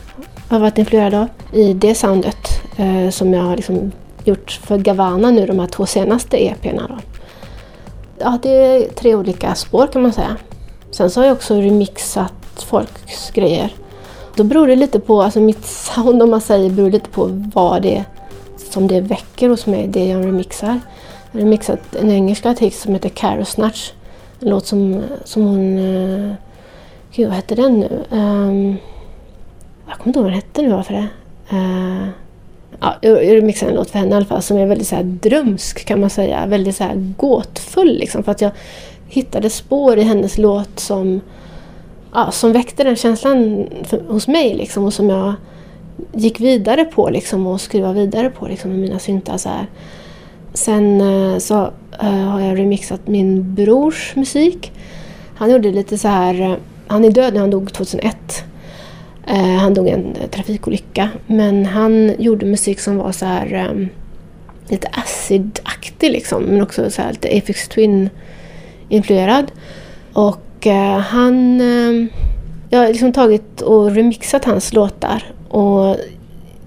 [0.48, 1.28] har varit influerad av.
[1.52, 3.92] I det soundet eh, som jag har liksom
[4.24, 6.88] gjort för Gavana nu, de här två senaste EP'na.
[6.88, 6.98] Då.
[8.18, 10.36] Ja, det är tre olika spår kan man säga.
[10.90, 13.70] Sen så har jag också remixat folks grejer.
[14.36, 17.82] Då beror det lite på, alltså mitt sound om man säger, beror lite på vad
[17.82, 18.04] det är
[18.70, 20.80] som det väcker hos mig, det jag remixar.
[21.32, 21.68] Jag
[22.00, 23.92] en engelsk artist som heter Caro Snatch.
[24.40, 25.78] En låt som, som hon...
[25.78, 26.32] Uh,
[27.14, 28.04] gud, vad hette den nu?
[28.10, 28.76] Um,
[29.88, 31.08] jag kommer inte ihåg vad den hette nu varför det.
[31.56, 32.08] Uh,
[32.80, 35.02] ja, jag remixade en låt för henne i alla fall som är väldigt så här
[35.02, 36.46] drömsk kan man säga.
[36.46, 38.22] Väldigt så här gåtfull liksom.
[38.22, 38.50] För att jag
[39.08, 41.20] hittade spår i hennes låt som,
[42.14, 44.84] ja, som väckte den känslan för, hos mig liksom.
[44.84, 45.34] Och som jag
[46.12, 49.66] gick vidare på liksom och skruvade vidare på liksom med mina syntar så här.
[50.54, 54.72] Sen eh, så eh, har jag remixat min brors musik.
[55.34, 58.44] Han gjorde lite så här, eh, han är död nu, han dog 2001.
[59.60, 61.08] Han dog i en trafikolycka.
[61.26, 63.88] Men han gjorde musik som var så här
[64.68, 66.42] lite acid-aktig liksom.
[66.42, 69.46] Men också så här lite Aphex Twin-influerad.
[70.12, 70.66] Och
[71.04, 71.60] han...
[72.70, 75.24] Jag har liksom tagit och remixat hans låtar.
[75.48, 75.96] Och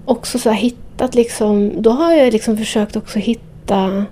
[0.04, 1.82] också så hittat liksom...
[1.82, 4.04] Då har jag liksom försökt också hitta hitta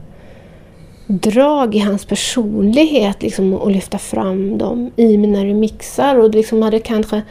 [1.06, 6.16] drag i hans personlighet liksom, och lyfta fram dem i mina remixar.
[6.16, 7.22] Och liksom hade kanske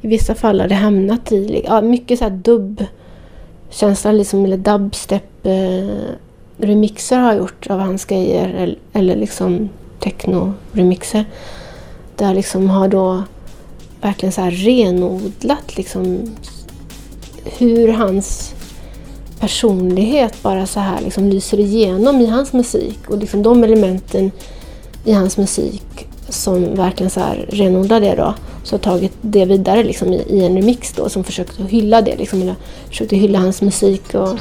[0.00, 7.28] i vissa fall hade hamnat i ja, mycket så här dubb-känsla, liksom, eller dubstep-remixer har
[7.28, 8.48] jag gjort av hans grejer.
[8.48, 9.68] Eller, eller liksom
[10.00, 11.24] techno-remixer.
[12.16, 13.22] Där jag liksom har då
[14.00, 16.34] verkligen så här renodlat liksom
[17.58, 18.54] hur hans
[19.42, 22.98] personlighet bara så här liksom lyser igenom i hans musik.
[23.06, 24.30] Och liksom de elementen
[25.04, 28.34] i hans musik som verkligen så här renodlar det då.
[28.64, 32.16] Så har tagit det vidare liksom i, i en remix då som försökte hylla det.
[32.16, 32.54] Liksom, eller
[32.88, 34.14] försökte hylla hans musik.
[34.14, 34.38] och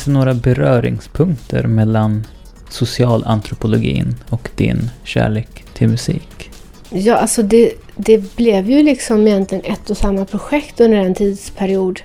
[0.00, 2.26] Finns det några beröringspunkter mellan
[2.68, 6.50] socialantropologin och din kärlek till musik?
[6.90, 12.00] Ja, alltså det, det blev ju liksom egentligen ett och samma projekt under en tidsperiod.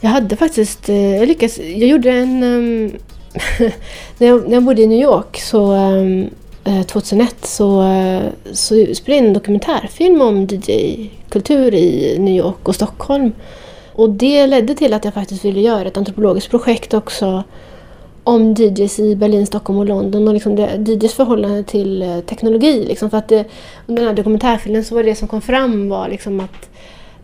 [0.00, 2.42] Jag hade faktiskt, eh, jag lyckades, jag gjorde en...
[2.42, 2.92] Um,
[4.18, 6.30] när, jag, när jag bodde i New York så ehm,
[6.64, 12.36] eh, um, 2001 så, eh, så spelade jag in en dokumentärfilm om DJ-kultur i New
[12.36, 13.32] York och Stockholm.
[13.94, 17.44] Och det ledde till att jag faktiskt ville göra ett antropologiskt projekt också
[18.24, 22.84] om DJs i Berlin, Stockholm och London och liksom det, DJs förhållande till eh, teknologi.
[22.88, 23.44] Liksom för att det,
[23.86, 26.70] under den här dokumentärfilmen så var det som kom fram var liksom att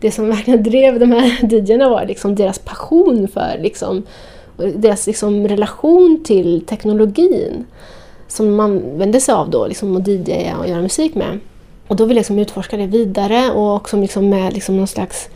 [0.00, 4.02] det som verkligen drev de här DJerna var liksom deras passion för liksom,
[4.56, 7.66] deras liksom relation till teknologin
[8.28, 11.38] som man vände sig av då, liksom att DJa och göra musik med.
[11.86, 15.28] Och då vill jag liksom utforska det vidare och också liksom med liksom någon slags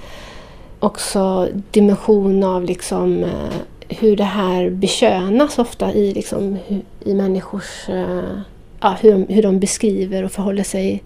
[0.85, 3.55] också dimension av liksom, eh,
[3.89, 6.59] hur det här bekönas ofta i, liksom,
[7.05, 7.89] i människors...
[7.89, 8.39] Eh,
[8.81, 11.03] ja, hur, hur de beskriver och förhåller sig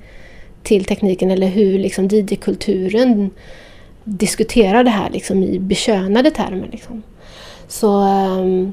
[0.63, 3.31] till tekniken eller hur liksom DJ-kulturen
[4.05, 6.69] diskuterar det här liksom, i bekönade termer.
[6.73, 7.03] Liksom.
[7.69, 8.73] Så, um,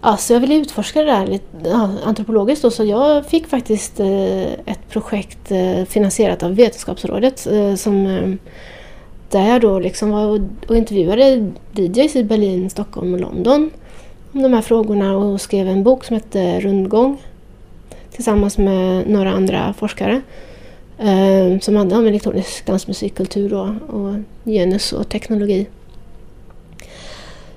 [0.00, 4.52] alltså jag ville utforska det där lite ja, antropologiskt då, så jag fick faktiskt eh,
[4.52, 8.38] ett projekt eh, finansierat av Vetenskapsrådet eh, som ehm,
[9.30, 13.70] där jag då liksom var och intervjuade DJs i Berlin, Stockholm och London
[14.32, 17.22] om de här frågorna och skrev en bok som hette Rundgång
[18.10, 20.20] tillsammans med några andra forskare
[20.98, 24.14] eh, som handlade om elektronisk dansmusikkultur och, och
[24.44, 25.66] genus och teknologi.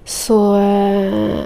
[0.06, 1.40] Så eh,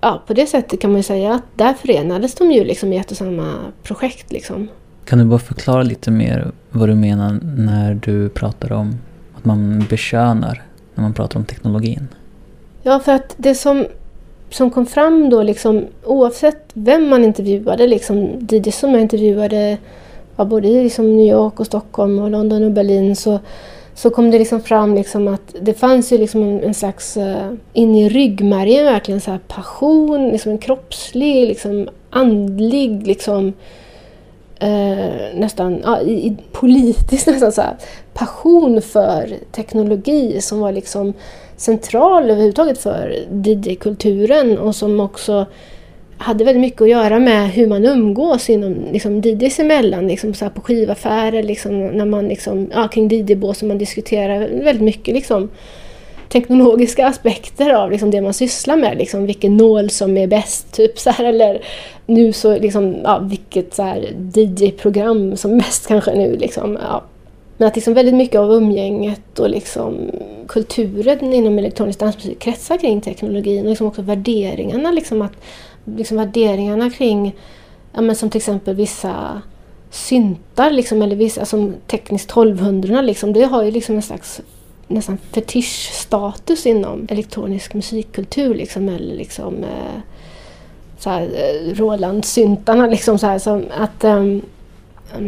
[0.00, 2.96] ja, på det sättet kan man ju säga att där förenades de ju liksom i
[2.96, 4.32] ett och samma projekt.
[4.32, 4.68] Liksom.
[5.04, 8.98] Kan du bara förklara lite mer vad du menar när du pratar om
[9.42, 10.62] att man bekönar
[10.94, 12.08] när man pratar om teknologin?
[12.82, 13.86] Ja, för att det som,
[14.50, 19.78] som kom fram då, liksom, oavsett vem man intervjuade, liksom, DJ som jag intervjuade
[20.36, 23.38] var både i liksom New York och Stockholm och London och Berlin, så,
[23.94, 27.52] så kom det liksom fram liksom att det fanns ju liksom en, en slags, uh,
[27.72, 33.52] in i ryggmärgen verkligen så passion, liksom en kroppslig, liksom andlig, liksom
[34.62, 37.76] eh, nästan ja, i, i politisk nästan så här,
[38.14, 41.12] passion för teknologi som var liksom
[41.56, 45.46] central överhuvudtaget för DJ-kulturen och som också
[46.18, 50.50] hade väldigt mycket att göra med hur man umgås inom liksom, DJs emellan, liksom, så
[50.50, 55.50] på skivaffärer, liksom, när man liksom, ja, kring DJ-bås man diskuterar väldigt mycket liksom,
[56.32, 58.98] teknologiska aspekter av liksom, det man sysslar med.
[58.98, 61.62] Liksom, vilken nål som är bäst, typ, så här, eller
[62.06, 63.78] nu så liksom, ja, vilket
[64.34, 66.36] DJ-program som är bäst kanske nu.
[66.36, 67.02] Liksom, ja.
[67.56, 70.10] Men att liksom väldigt mycket av umgänget och liksom
[70.48, 74.90] kulturen inom elektronisk dansmusik kretsar kring teknologin och liksom också värderingarna.
[74.90, 75.32] Liksom att,
[75.84, 77.36] liksom värderingarna kring,
[77.94, 79.42] ja, men som till exempel vissa
[79.90, 84.40] syntar liksom, eller vissa som tekniskt 1200 liksom, det har ju liksom en slags
[84.94, 88.54] nästan fetischstatus inom elektronisk musikkultur.
[88.54, 90.00] Liksom, eller liksom, eh,
[90.98, 92.86] så här, eh, Roland-syntarna.
[92.86, 94.42] Liksom, så här, som att, um,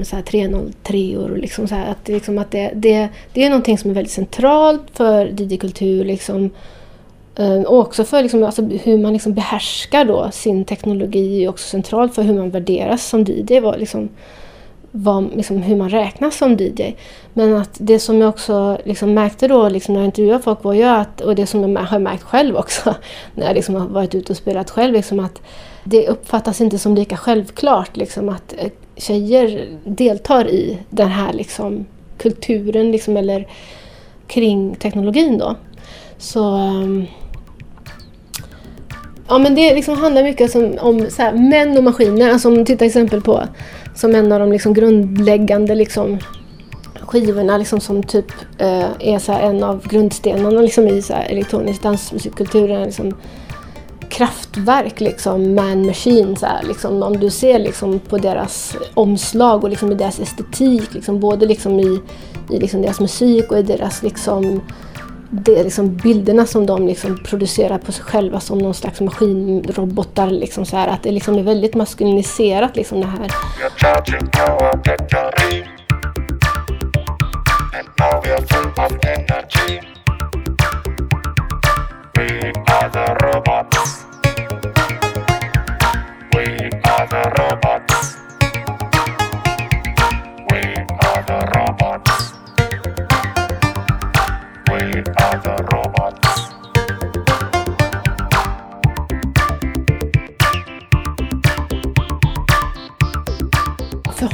[0.05, 3.79] så här 303 och liksom, så här, att, liksom, att det, det, det är någonting
[3.79, 6.05] som är väldigt centralt för DJ-kultur.
[6.05, 6.51] Liksom,
[7.37, 11.69] ehm, och också för liksom, alltså, hur man liksom behärskar då sin teknologi är också
[11.69, 13.61] centralt för hur man värderas som DJ.
[13.61, 14.09] Var, liksom,
[14.97, 16.95] vad, liksom, hur man räknas som DJ.
[17.33, 20.73] Men att det som jag också liksom märkte då liksom när jag intervjuade folk var
[20.73, 22.95] ju att, och det som jag har märkt själv också
[23.35, 25.41] när jag liksom har varit ute och spelat själv, liksom att
[25.85, 31.87] det uppfattas inte som lika självklart liksom, att eh, tjejer deltar i den här liksom,
[32.19, 33.49] kulturen liksom, eller
[34.27, 35.57] kring teknologin då.
[36.19, 37.07] Så ehm,
[39.29, 42.65] Ja men det liksom handlar mycket om, om så här, män och maskiner, alltså om
[42.65, 43.43] titta exempel på
[43.95, 46.19] som en av de liksom grundläggande liksom,
[47.01, 51.83] skivorna liksom, som typ eh, är så en av grundstenarna liksom, i så här, elektronisk
[51.83, 52.85] dansmusikkultur.
[52.85, 53.15] Liksom,
[54.09, 56.37] kraftverk, liksom, man machine.
[56.37, 60.95] Så här, liksom, om du ser liksom, på deras omslag och liksom, i deras estetik,
[60.95, 62.01] liksom, både liksom, i,
[62.51, 64.61] i liksom, deras musik och i deras liksom,
[65.31, 70.31] det är liksom bilderna som de liksom producerar på sig själva som någon slags maskinrobotar.
[70.31, 73.31] Liksom så här, att det liksom är väldigt maskuliniserat liksom det här.
[82.15, 84.14] We are the robots.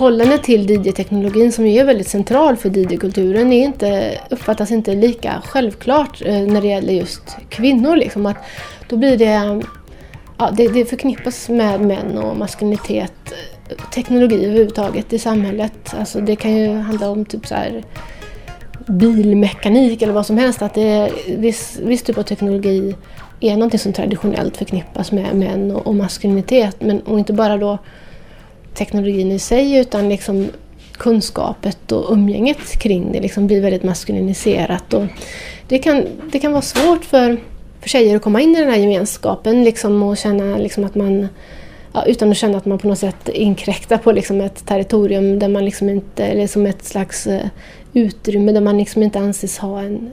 [0.01, 6.23] Förhållandet till DJ-teknologin som är väldigt central för DJ-kulturen är inte, uppfattas inte lika självklart
[6.25, 7.97] eh, när det gäller just kvinnor.
[7.97, 8.27] Liksom.
[8.27, 8.37] Att
[8.89, 9.63] då blir det,
[10.39, 13.13] ja, det, det förknippas med män och maskulinitet,
[13.69, 15.95] eh, teknologi överhuvudtaget i samhället.
[15.99, 17.85] Alltså det kan ju handla om typ så här
[18.87, 20.63] bilmekanik eller vad som helst.
[20.63, 22.95] Att det är viss, viss typ av teknologi
[23.41, 26.77] är någonting som traditionellt förknippas med män och, och maskulinitet.
[26.81, 27.79] Men, och inte bara då
[28.75, 30.51] teknologin i sig utan liksom
[30.93, 34.95] kunskapet och umgänget kring det liksom blir väldigt maskuliniserat.
[34.95, 35.05] Och
[35.69, 37.37] det, kan, det kan vara svårt för,
[37.81, 41.29] för tjejer att komma in i den här gemenskapen liksom och känna liksom att man
[41.93, 45.49] ja, utan att känna att man på något sätt inkräktar på liksom ett territorium där
[45.49, 47.47] man liksom inte, eller som ett slags eh,
[47.93, 50.11] utrymme där man liksom inte anses ha en,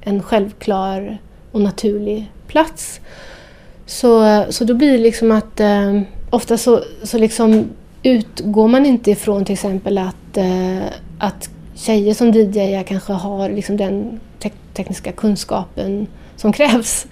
[0.00, 1.18] en självklar
[1.52, 3.00] och naturlig plats.
[3.86, 6.00] Så, så då blir det liksom att eh,
[6.30, 7.64] ofta så, så liksom
[8.02, 10.82] utgår man inte ifrån till exempel att, uh,
[11.18, 16.06] att tjejer som DJar kanske har liksom den te tekniska kunskapen
[16.36, 17.06] som krävs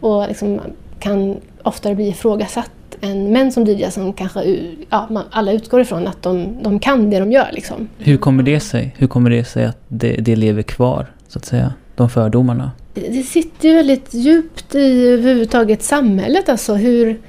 [0.00, 0.60] och liksom
[1.00, 4.56] kan oftare bli ifrågasatt än män som DJar som kanske
[4.90, 7.48] ja, alla utgår ifrån att de, de kan det de gör.
[7.52, 7.88] Liksom.
[7.98, 8.94] Hur kommer det sig?
[8.98, 12.70] Hur kommer det sig att det, det lever kvar, så att säga, de fördomarna?
[12.94, 17.20] Det, det sitter ju väldigt djupt i överhuvudtaget samhället, alltså hur,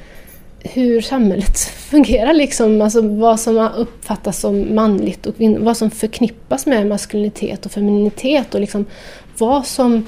[0.73, 1.59] hur samhället
[1.89, 2.33] fungerar.
[2.33, 2.81] Liksom.
[2.81, 8.61] Alltså vad som uppfattas som manligt och vad som förknippas med maskulinitet och femininitet och
[8.61, 8.85] liksom
[9.37, 10.05] vad som,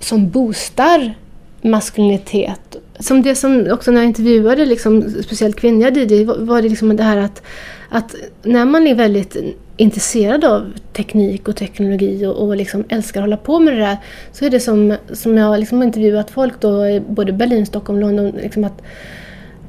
[0.00, 1.14] som boostar
[1.62, 2.76] maskulinitet.
[2.98, 7.02] Som det som också när jag intervjuade liksom, speciellt kvinnliga DJ var det liksom det
[7.02, 7.42] här att,
[7.88, 9.36] att när man är väldigt
[9.76, 13.96] intresserad av teknik och teknologi och, och liksom älskar att hålla på med det där
[14.32, 18.64] så är det som, som jag liksom intervjuat folk då, både Berlin, Stockholm, London, liksom
[18.64, 18.82] att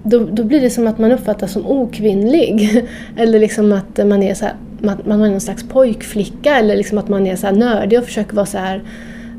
[0.10, 2.84] då, då blir det som att man uppfattas som okvinnlig.
[3.18, 6.98] eller liksom att man är, så här, man, man är någon slags pojkflicka eller liksom
[6.98, 8.84] att man är så här nördig och försöker vara så här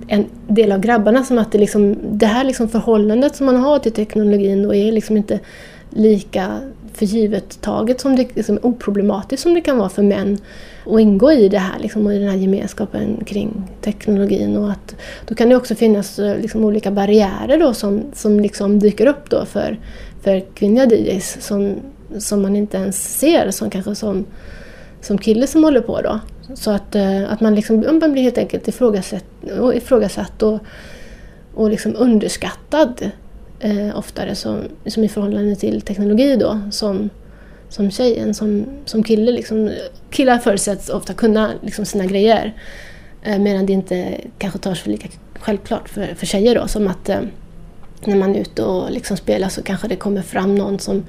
[0.08, 3.78] en del av grabbarna som att det, liksom, det här liksom förhållandet som man har
[3.78, 5.40] till teknologin då är liksom inte
[5.90, 6.60] lika
[6.92, 10.38] för givet taget som det liksom, oproblematiskt som det kan vara för män
[10.86, 14.56] att ingå i det här liksom, och i den här gemenskapen kring teknologin.
[14.56, 14.96] Och att,
[15.26, 19.30] då kan det också finnas eh, liksom, olika barriärer då som, som liksom dyker upp
[19.30, 19.78] då för,
[20.28, 21.76] för kvinnliga DJs som,
[22.18, 24.26] som man inte ens ser som kanske som,
[25.00, 26.20] som kille som håller på då.
[26.54, 29.24] Så att, eh, att man, liksom, man blir helt enkelt ifrågasatt,
[29.74, 30.60] ifrågasatt och,
[31.54, 33.10] och liksom underskattad
[33.60, 37.10] eh, oftare som, som i förhållande till teknologi då, som,
[37.68, 39.32] som tjej som, som kille.
[39.32, 39.70] Liksom.
[40.10, 42.54] Killar förutsätts ofta kunna liksom, sina grejer
[43.22, 45.08] eh, medan det inte kanske tas för lika
[45.40, 47.20] självklart för, för tjejer då, som att eh,
[48.06, 51.04] när man är ute och liksom spelar så kanske det kommer fram någon som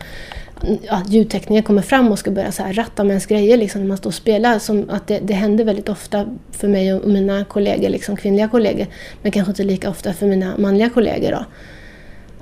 [0.82, 3.88] ja, ljudtekniker kommer fram och ska börja så här ratta med ens grejer liksom, när
[3.88, 4.60] man står och spelar.
[4.60, 8.88] Som att det, det händer väldigt ofta för mig och mina kollegor, liksom, kvinnliga kollegor.
[9.22, 11.32] Men kanske inte lika ofta för mina manliga kollegor.
[11.32, 11.46] Då.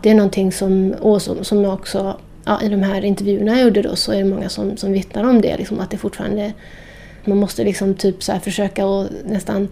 [0.02, 3.82] Det är någonting som, och som, som också ja, i de här intervjuerna jag gjorde
[3.82, 5.58] då så är det många som, som vittnar om det.
[5.58, 6.54] Liksom, att det fortfarande
[7.26, 9.68] man måste liksom typ så försöka och nästan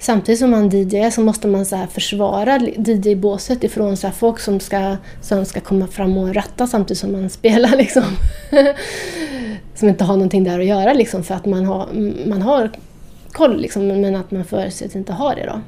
[0.00, 4.60] Samtidigt som man DJar så måste man så här försvara DJ-båset ifrån så folk som
[4.60, 7.76] ska, som ska komma fram och ratta samtidigt som man spelar.
[7.76, 8.04] Liksom.
[9.74, 11.86] som inte har någonting där att göra liksom, för att man har,
[12.26, 12.70] man har
[13.32, 15.46] koll liksom, men att man förutsätts inte ha det.
[15.46, 15.60] Då.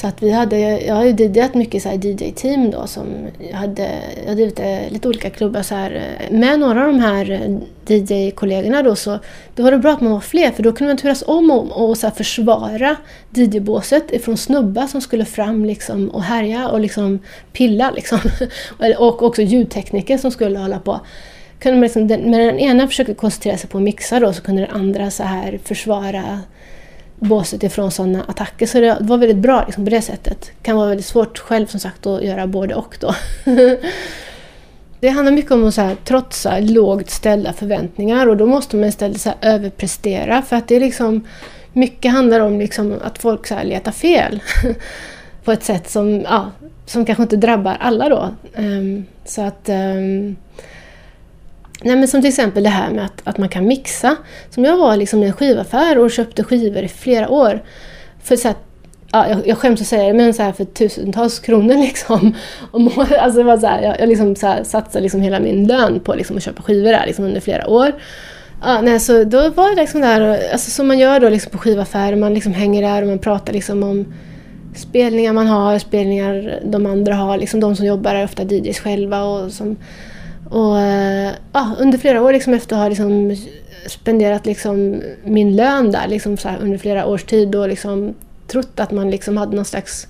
[0.00, 3.06] Så att vi hade, jag har ju DJat mycket så DJ-team då som
[3.52, 3.88] hade,
[4.22, 6.18] jag hade lite, lite olika klubbar så här.
[6.20, 9.18] Eh, med några av de här eh, DJ-kollegorna då så
[9.54, 11.88] då var det bra att man var fler för då kunde man turas om och,
[11.88, 12.96] och så försvara
[13.34, 17.18] DJ-båset ifrån snubbar som skulle fram liksom och härja och liksom
[17.52, 18.18] pilla liksom.
[18.98, 21.00] och också ljudtekniker som skulle hålla på.
[21.58, 24.62] Kunde man liksom, när den ena försökte koncentrera sig på att mixa då så kunde
[24.62, 26.40] den andra så här försvara
[27.18, 28.66] båset ifrån sådana attacker.
[28.66, 30.40] Så det var väldigt bra liksom, på det sättet.
[30.40, 33.14] Det kan vara väldigt svårt själv som sagt att göra både och då.
[35.00, 38.88] det handlar mycket om att så här, trotsa lågt ställda förväntningar och då måste man
[38.88, 41.24] istället så här, överprestera för att det är liksom
[41.72, 44.42] mycket handlar om liksom, att folk så här, letar fel
[45.44, 46.50] på ett sätt som, ja,
[46.86, 48.28] som kanske inte drabbar alla då.
[48.56, 50.36] Um, så att um,
[51.82, 54.16] Nej, men som till exempel det här med att, att man kan mixa.
[54.50, 57.62] Som jag var liksom i en skivaffär och köpte skivor i flera år.
[58.22, 58.56] För så här,
[59.12, 62.34] ja, jag, jag skäms att säga det, men så här för tusentals kronor liksom.
[62.70, 65.40] Och må, alltså det var så här, jag, jag liksom så här, satsade liksom hela
[65.40, 67.92] min lön på liksom att köpa skivor där liksom under flera år.
[68.62, 71.58] Ja, nej, så då var det liksom där, alltså som man gör då liksom på
[71.58, 74.14] skivaffärer, man liksom hänger där och man pratar liksom om
[74.74, 77.38] spelningar man har, spelningar de andra har.
[77.38, 79.76] Liksom de som jobbar är ofta DJs själva och som
[80.50, 83.36] och eh, ja, under flera år liksom efter att ha liksom
[83.86, 88.14] spenderat liksom min lön där liksom så här under flera års tid och liksom
[88.46, 90.06] trott att man liksom hade någon slags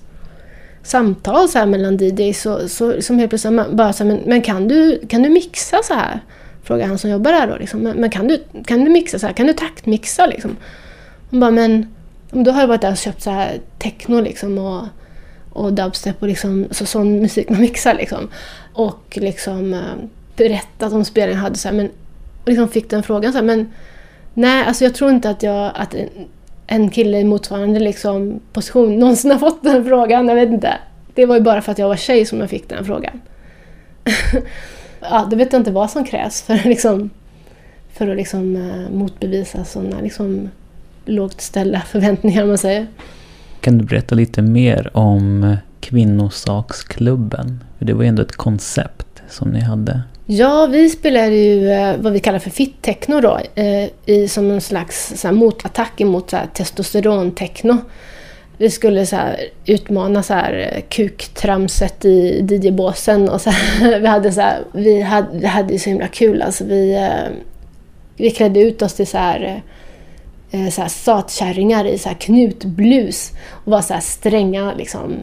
[0.83, 4.21] samtal så här mellan DJs så, så som helt plötsligt man bara så här, men,
[4.25, 6.19] men kan, du, kan du mixa så här?
[6.63, 7.57] Frågar han som jobbar där då.
[7.57, 7.79] Liksom.
[7.79, 9.33] Men, men, kan, du, kan du mixa så här?
[9.33, 10.57] Kan du taktmixa liksom?
[11.29, 11.95] Hon bara, men
[12.31, 14.83] då har jag varit där och köpt så här techno liksom och,
[15.49, 18.29] och dubstep och liksom, så, sån musik man mixar liksom.
[18.73, 19.79] Och liksom eh,
[20.39, 21.89] berättat om spelningen jag hade så här, men
[22.45, 23.71] liksom fick den frågan så här, men
[24.33, 26.09] nej, alltså jag tror inte att jag, att en,
[26.67, 30.27] en kille i motsvarande liksom, position någonsin har fått den frågan.
[30.27, 30.77] Jag vet inte.
[31.13, 33.21] Det var ju bara för att jag var tjej som jag fick den frågan.
[35.01, 37.09] ja, då vet jag inte vad som krävs för, liksom,
[37.93, 40.49] för att liksom, eh, motbevisa sådana liksom,
[41.05, 42.87] lågt ställda förväntningar, om man säger.
[43.61, 47.63] Kan du berätta lite mer om Kvinnosaksklubben?
[47.77, 50.01] För det var ju ändå ett koncept som ni hade.
[50.31, 54.61] Ja, vi spelade ju eh, vad vi kallar för fit-techno då, eh, i, som en
[54.61, 57.77] slags så här, motattack mot testosteron-techno.
[58.57, 64.07] Vi skulle så här, utmana så här, eh, kuktramset i DJ-båsen och så här, vi
[64.07, 66.41] hade så här, vi hade, vi hade så himla kul.
[66.41, 67.31] Alltså, vi, eh,
[68.17, 69.61] vi klädde ut oss till så här,
[70.51, 75.13] så här satkärringar i så här knutblus och var så här stränga liksom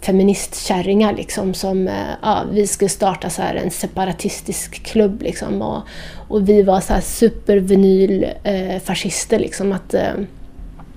[0.00, 5.82] feministkärringar liksom som, eh, ja, vi skulle starta så här en separatistisk klubb liksom och,
[6.28, 10.12] och vi var så här supervinylfascister eh, liksom att eh,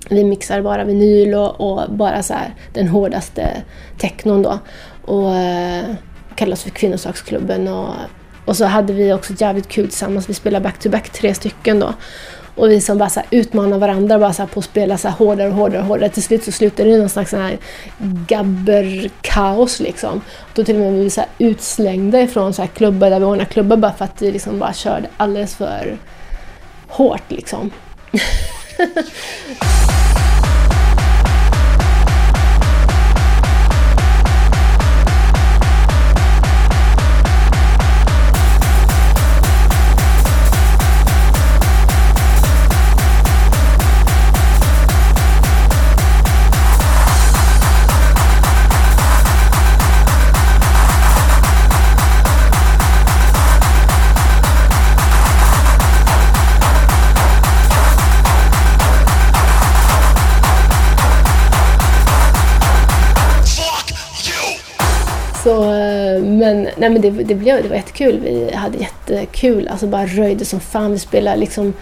[0.09, 3.61] vi mixar bara vinyl och, och, bara så här den hårdaste
[3.97, 4.59] technon då.
[5.05, 5.85] Och eh,
[6.35, 7.89] kallade för Kvinnosaksklubben och,
[8.45, 11.93] och så hade vi också jävligt kul tillsammans, vi spelade back-to-back -back, tre stycken då
[12.61, 15.55] och vi som bara så utmanar varandra bara så på att spela så hårdare och
[15.55, 16.09] hårdare och hårdare.
[16.09, 17.57] Till slut så slutar det i någon slags här
[18.27, 20.21] gabberkaos liksom.
[20.53, 23.77] Då till och med blev vi så utslängda ifrån så klubbar där vi ordnar klubbar
[23.77, 25.97] bara för att vi liksom bara körde alldeles för
[26.87, 27.71] hårt liksom.
[65.49, 68.19] Eh, men, nej, men det, det, blev, det var jättekul.
[68.23, 69.67] Vi hade jättekul.
[69.67, 70.91] Alltså bara röjde som fan.
[70.91, 71.73] Vi spelade liksom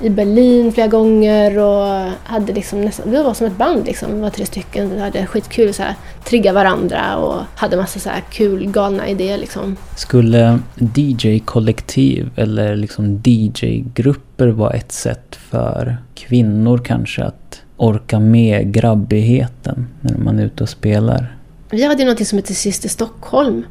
[0.00, 4.14] i Berlin flera gånger och hade liksom nästan, vi var som ett band liksom.
[4.14, 4.90] Vi var tre stycken.
[4.90, 9.38] Vi hade skitkul så här, trigga varandra och hade massa så här kul, galna idéer
[9.38, 9.76] liksom.
[9.96, 19.86] Skulle DJ-kollektiv eller liksom DJ-grupper vara ett sätt för kvinnor kanske att orka med grabbigheten
[20.00, 21.36] när man är ute och spelar?
[21.72, 23.66] Vi hade något som heter Syster Stockholm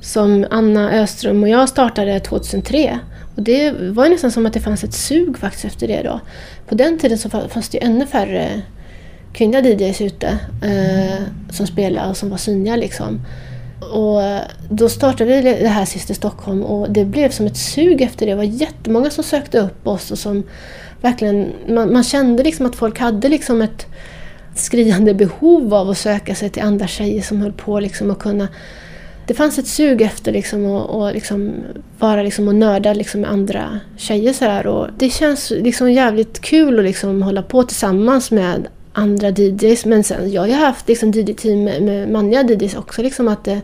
[0.00, 2.98] som Anna Öström och jag startade 2003.
[3.36, 6.20] Och det var nästan som att det fanns ett sug faktiskt efter det då.
[6.68, 8.62] På den tiden så fanns det ju ännu färre
[9.32, 13.20] kvinnliga DJs ute eh, som spelade och som var synliga liksom.
[13.92, 14.20] Och
[14.70, 18.32] då startade vi det här Syster Stockholm och det blev som ett sug efter det.
[18.32, 20.42] Det var jättemånga som sökte upp oss och som
[21.00, 23.86] verkligen, man, man kände liksom att folk hade liksom ett
[24.58, 28.48] skriande behov av att söka sig till andra tjejer som höll på liksom att kunna
[29.26, 31.52] det fanns ett sug efter liksom att och liksom
[31.98, 34.32] vara liksom och nörda liksom med andra tjejer.
[34.32, 34.66] Så här.
[34.66, 39.84] Och det känns liksom jävligt kul att liksom hålla på tillsammans med andra DJs.
[39.84, 43.02] Men sen, jag har ju haft liksom DJ-team med, med, manliga DJs också.
[43.02, 43.60] Liksom att det,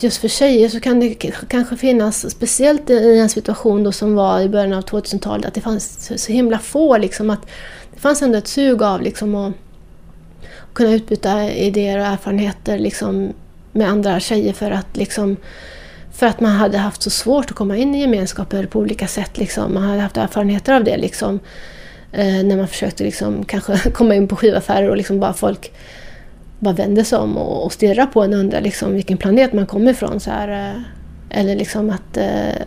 [0.00, 1.14] just för tjejer så kan det
[1.48, 5.60] kanske finnas, speciellt i en situation då som var i början av 2000-talet, att det
[5.60, 6.98] fanns så himla få.
[6.98, 7.46] Liksom, att
[7.94, 9.52] det fanns ändå ett sug av liksom, att
[10.72, 13.32] kunna utbyta idéer och erfarenheter liksom,
[13.72, 15.36] med andra tjejer för att liksom
[16.12, 19.38] för att man hade haft så svårt att komma in i gemenskaper på olika sätt.
[19.38, 19.74] Liksom.
[19.74, 21.40] Man hade haft erfarenheter av det liksom,
[22.12, 25.72] eh, när man försökte liksom, kanske komma in på skivaffärer och liksom bara folk
[26.58, 29.66] bara vände sig om och, och stirrade på en och undrar liksom, vilken planet man
[29.66, 30.20] kommer ifrån.
[30.20, 30.82] Så här, eh,
[31.30, 32.18] eller liksom att,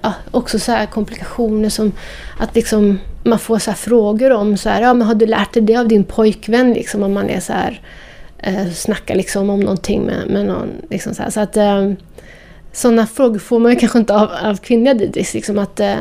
[0.01, 1.91] ja, också så här komplikationer som
[2.39, 5.63] att liksom, man får så frågor om så här, ja, men har du lärt dig
[5.63, 6.73] det av din pojkvän?
[6.73, 7.81] Liksom, om man är så här,
[8.37, 10.69] eh, snackar liksom om någonting med, med någon.
[10.89, 11.91] Liksom så, så att eh,
[12.73, 15.33] sådana frågor får man ju kanske inte av, av kvinnliga DJs.
[15.33, 15.95] Liksom att, eh,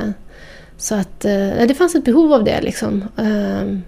[0.76, 2.60] så att eh, det fanns ett behov av det.
[2.60, 3.04] Liksom.
[3.16, 3.78] Eh,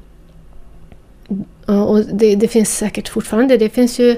[1.74, 3.56] och det, det, finns säkert fortfarande.
[3.56, 4.16] Det finns ju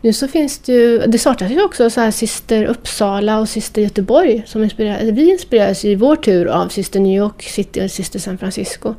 [0.00, 3.82] nu så finns det ju, det startades ju också så här Syster Uppsala och Syster
[3.82, 4.42] Göteborg.
[4.46, 8.38] Som inspirerar, vi inspireras i vår tur av Syster New York City och Syster San
[8.38, 8.94] Francisco.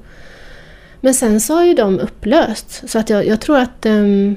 [1.01, 2.83] Men sen så har ju de upplösts.
[2.87, 4.35] Så att jag, jag tror att um,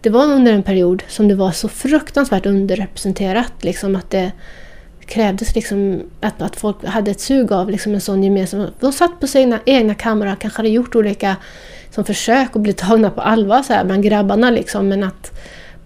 [0.00, 3.52] det var under en period som det var så fruktansvärt underrepresenterat.
[3.64, 4.32] Liksom att det
[5.06, 8.66] krävdes liksom att, att folk hade ett sug av liksom en sån gemensam...
[8.80, 11.36] De satt på sina egna kameror, kanske hade gjort olika
[11.90, 14.50] som försök att bli tagna på allvar så här, bland grabbarna.
[14.50, 15.40] Liksom, men att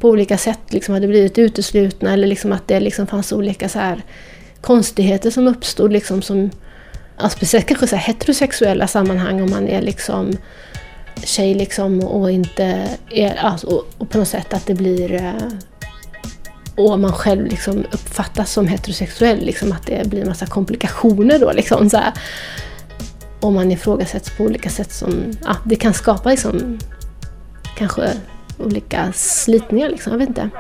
[0.05, 3.79] på olika sätt liksom hade blivit uteslutna eller liksom att det liksom fanns olika så
[3.79, 4.03] här
[4.61, 5.93] konstigheter som uppstod.
[5.93, 6.51] Liksom som,
[7.19, 10.37] ja, speciellt kanske så heterosexuella sammanhang om man är liksom
[11.23, 15.49] tjej liksom och inte är, alltså, och på något sätt att det blir eh,
[16.77, 21.53] och man själv liksom uppfattas som heterosexuell, liksom att det blir massa komplikationer då.
[21.53, 22.13] Liksom, så här.
[23.41, 26.79] Och man ifrågasätts på olika sätt som, ja, det kan skapa liksom,
[27.77, 28.11] kanske
[28.59, 30.51] olika slitningar liksom, jag vet inte.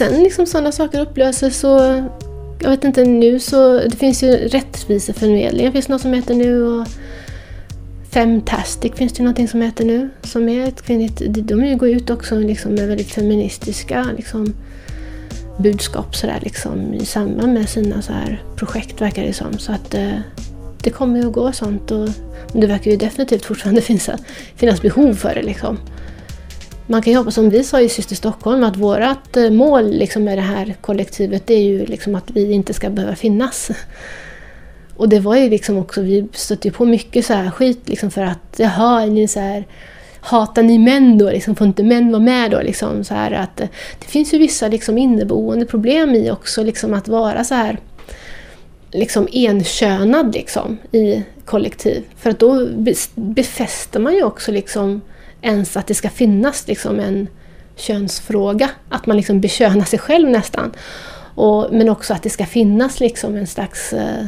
[0.00, 2.04] Sen liksom sådana saker upplöses så...
[2.60, 3.78] Jag vet inte nu så...
[3.78, 6.86] Det finns ju rättviseförmedlingar finns något som heter nu och...
[8.10, 10.10] Femtastic finns det någonting som heter nu.
[10.22, 11.22] Som är ett kvinnligt...
[11.26, 14.54] De går ut också liksom med väldigt feministiska liksom,
[15.58, 19.58] budskap så där, liksom, i samband med sina så här projekt verkar det som.
[19.58, 20.18] Så att eh,
[20.82, 21.90] det kommer ju att gå sånt.
[21.90, 22.08] Och
[22.52, 24.10] det verkar ju definitivt fortfarande finnas,
[24.56, 25.42] finnas behov för det.
[25.42, 25.78] Liksom
[26.90, 30.24] man kan ju hoppas, som vi sa i Syster Stockholm, att vårt eh, mål liksom
[30.24, 33.70] med det här kollektivet det är ju liksom att vi inte ska behöva finnas.
[34.96, 38.10] Och det var ju liksom också, vi stötte ju på mycket så här skit liksom
[38.10, 39.66] för att, jaha, ni så här,
[40.20, 41.30] hatar ni män då?
[41.30, 42.60] Liksom, får inte män vara med då?
[42.60, 43.68] Liksom, så här, att, eh,
[43.98, 47.78] det finns ju vissa liksom, inneboende problem i också liksom, att vara så här
[48.92, 52.02] liksom enkönad liksom, i kollektiv.
[52.16, 52.68] För att då
[53.14, 55.00] befäster man ju också liksom
[55.42, 57.28] ens att det ska finnas liksom en
[57.76, 58.70] könsfråga.
[58.88, 60.72] Att man liksom bekönar sig själv nästan.
[61.34, 64.24] Och, men också att det ska finnas liksom en slags eh,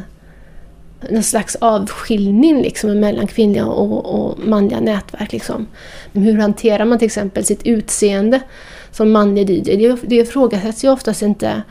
[1.09, 5.33] en slags avskiljning liksom mellan kvinnliga och, och manliga nätverk.
[5.33, 5.67] Liksom.
[6.13, 8.41] hur hanterar man till exempel sitt utseende
[8.91, 9.77] som manlig DJ?
[9.77, 11.63] Det, det ifrågasätts ju oftast inte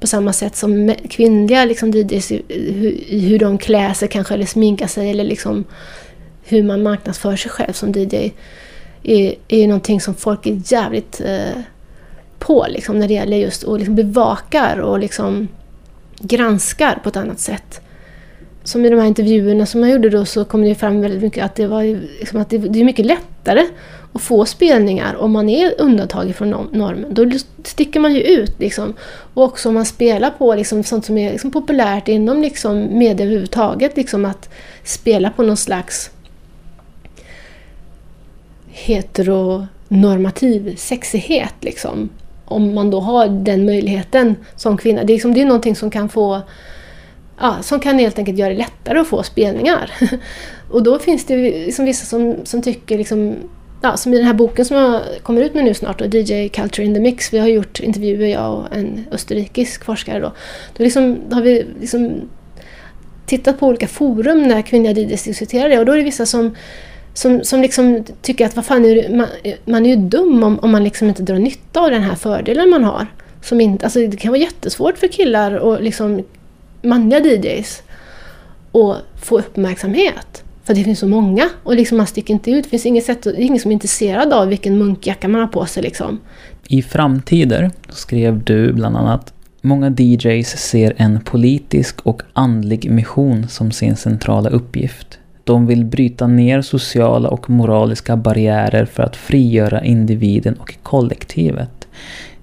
[0.00, 4.46] på samma sätt som kvinnliga liksom, DJs i hur, hur de klär sig kanske eller
[4.46, 5.64] sminkar sig eller liksom
[6.42, 8.32] hur man marknadsför sig själv som DJ
[9.02, 11.62] är, är någonting som folk är jävligt eh,
[12.38, 15.48] på liksom, när det gäller just att liksom bevakar och liksom
[16.18, 17.80] granskar på ett annat sätt.
[18.64, 21.44] Som i de här intervjuerna som jag gjorde då så kom det fram väldigt mycket
[21.44, 21.82] att det var
[22.18, 23.66] liksom att det, det är mycket lättare
[24.12, 27.14] att få spelningar om man är undantagen från normen.
[27.14, 27.30] Då
[27.64, 28.60] sticker man ju ut.
[28.60, 28.94] Liksom.
[29.34, 33.26] Och också om man spelar på liksom, sånt som är liksom, populärt inom liksom, media
[33.26, 33.96] överhuvudtaget.
[33.96, 34.50] Liksom, att
[34.84, 36.10] spela på någon slags
[38.82, 41.54] heteronormativ sexighet.
[41.60, 42.08] Liksom.
[42.44, 45.04] Om man då har den möjligheten som kvinna.
[45.04, 46.42] Det är, liksom, det är någonting som kan få
[47.40, 49.90] ja, som kan helt enkelt göra det lättare att få spelningar.
[50.70, 53.34] och då finns det liksom vissa som, som tycker, liksom,
[53.82, 56.48] ja, som i den här boken som jag kommer ut med nu snart, då, DJ
[56.48, 60.20] Culture in the Mix, vi har gjort intervjuer, jag och en österrikisk forskare.
[60.20, 60.32] Då,
[60.76, 62.20] då, liksom, då har vi liksom
[63.26, 66.54] tittat på olika forum när kvinnliga DJs diskuterar det och då är det vissa som
[67.14, 69.26] som, som liksom tycker att vad fan är det, man,
[69.64, 72.70] man, är ju dum om, om man liksom inte drar nytta av den här fördelen
[72.70, 73.06] man har.
[73.42, 76.24] Som inte, alltså det kan vara jättesvårt för killar och liksom
[76.82, 77.82] manliga DJs
[78.72, 80.44] att få uppmärksamhet.
[80.64, 82.64] För det finns så många och liksom man sticker inte ut.
[82.64, 85.82] Det finns inget sätt, ingen som är intresserad av vilken munkjacka man har på sig.
[85.82, 86.20] Liksom.
[86.68, 89.32] I framtider skrev du bland annat
[89.64, 95.18] Många DJs ser en politisk och andlig mission som sin centrala uppgift.
[95.44, 101.88] De vill bryta ner sociala och moraliska barriärer för att frigöra individen och kollektivet.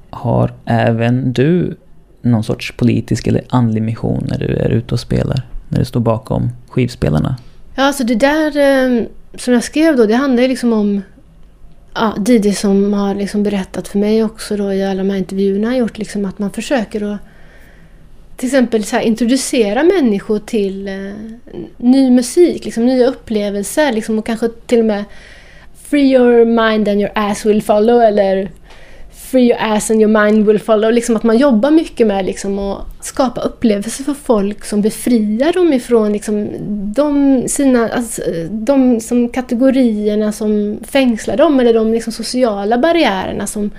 [0.09, 1.77] Har även du
[2.21, 5.43] någon sorts politisk eller andlig mission när du är ute och spelar?
[5.69, 7.35] när du står bakom skivspelarna?
[7.75, 11.01] Ja, alltså det där eh, som jag skrev då, det handlar ju liksom om
[11.93, 15.67] ja, Didi som har liksom berättat för mig också då i alla de här intervjuerna
[15.67, 17.19] jag gjort, liksom att man försöker att
[18.39, 20.93] till exempel så här, introducera människor till eh,
[21.77, 25.03] ny musik, liksom, nya upplevelser liksom, och kanske till och med
[25.89, 28.49] Free your mind and your ass will follow eller
[29.11, 30.91] Free your ass and your mind will follow.
[30.91, 35.73] Liksom att man jobbar mycket med liksom att skapa upplevelser för folk som befriar dem
[35.73, 36.49] ifrån liksom
[36.95, 43.71] de, sina, alltså, de som kategorierna som fängslar dem eller de liksom sociala barriärerna som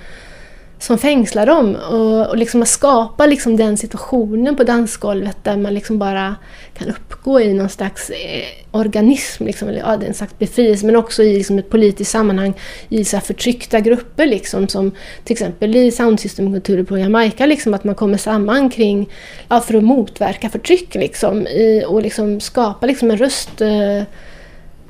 [0.81, 1.75] som fängslar dem.
[1.75, 6.35] Och, och liksom att skapa liksom den situationen på dansgolvet där man liksom bara
[6.73, 10.85] kan uppgå i någon slags eh, organism, liksom, eller ja, det är en slags befrielse,
[10.85, 12.53] men också i liksom, ett politiskt sammanhang
[12.89, 14.25] i så förtryckta grupper.
[14.25, 14.91] Liksom, som
[15.23, 19.09] till exempel i soundsystemkulturer på Jamaica, liksom, att man kommer samman kring,
[19.49, 24.03] ja, för att motverka förtryck liksom, i, och liksom, skapa liksom, en röst eh,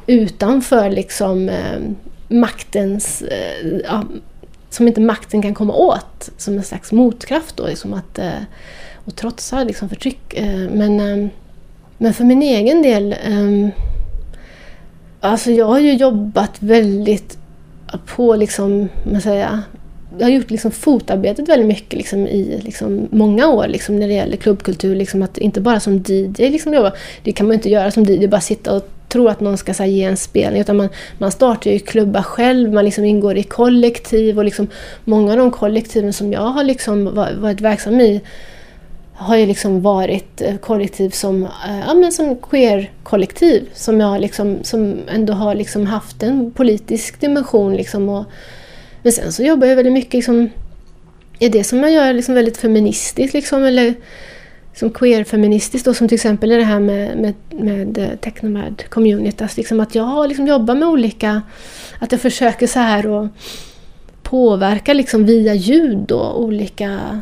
[0.07, 1.79] utanför liksom, eh,
[2.27, 4.03] maktens eh, ja,
[4.71, 8.41] som inte makten kan komma åt som en slags motkraft då, liksom att, eh,
[9.05, 10.33] och trotsa liksom förtryck.
[10.33, 11.29] Eh, men, eh,
[11.97, 13.69] men för min egen del, eh,
[15.19, 17.37] alltså jag har ju jobbat väldigt
[18.05, 19.63] på liksom, man säga,
[20.17, 24.13] jag har gjort liksom fotarbetet väldigt mycket liksom i liksom många år liksom när det
[24.13, 24.95] gäller klubbkultur.
[24.95, 26.93] Liksom att inte bara som DJ liksom jobba.
[27.23, 29.85] Det kan man inte göra som DJ, bara sitta och tro att någon ska här,
[29.85, 30.61] ge en spelning.
[30.61, 34.67] Utan man, man startar ju klubbar själv, man liksom ingår i kollektiv och liksom
[35.03, 38.21] många av de kollektiven som jag har liksom varit verksam i
[39.21, 44.59] har ju liksom varit eh, kollektiv som, eh, ja, men som queer-kollektiv som, jag liksom,
[44.63, 47.75] som ändå har liksom haft en politisk dimension.
[47.75, 48.25] Liksom och,
[49.03, 50.49] men sen så jobbar jag väldigt mycket liksom,
[51.39, 53.33] i det som jag gör liksom väldigt feministiskt.
[53.33, 53.93] Liksom, eller
[54.73, 59.57] som queer-feministiskt då, som till exempel är det här med, med, med eh, Technomad Communitas.
[59.57, 61.41] Liksom att jag liksom jobbar med olika,
[61.99, 63.31] att jag försöker så här att
[64.23, 67.21] påverka liksom via ljud då, olika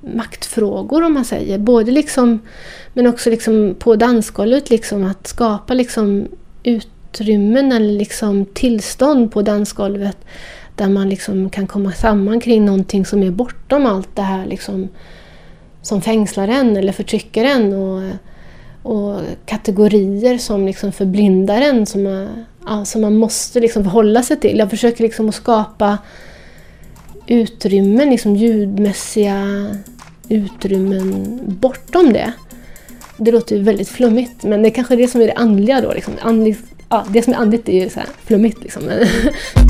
[0.00, 1.58] maktfrågor om man säger.
[1.58, 2.38] Både liksom,
[2.92, 6.28] men också liksom på dansgolvet liksom att skapa liksom
[6.62, 10.16] utrymmen eller liksom tillstånd på dansgolvet
[10.76, 14.88] där man liksom kan komma samman kring någonting som är bortom allt det här liksom
[15.88, 18.02] som fängslar en eller förtrycker en och,
[18.82, 24.40] och kategorier som liksom förblindar en som man, ja, som man måste liksom förhålla sig
[24.40, 24.58] till.
[24.58, 25.98] Jag försöker liksom att skapa
[27.26, 29.66] utrymmen, liksom ljudmässiga
[30.28, 32.32] utrymmen bortom det.
[33.16, 35.80] Det låter ju väldigt flummigt men det är kanske är det som är det andliga
[35.80, 35.92] då.
[35.92, 36.14] Liksom.
[36.20, 36.56] Andlig,
[36.88, 38.62] ja, det som är andligt är ju så här flummigt.
[38.62, 38.82] Liksom.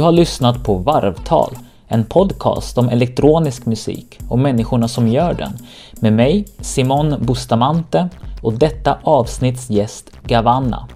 [0.00, 5.52] Du har lyssnat på Varvtal, en podcast om elektronisk musik och människorna som gör den.
[5.92, 8.08] Med mig, Simon Bustamante
[8.42, 10.88] och detta avsnitts gäst Gavanna.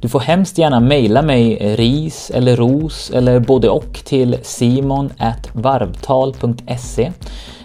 [0.00, 7.12] Du får hemskt gärna mejla mig eh, ris eller ros eller både och till simon.varvtal.se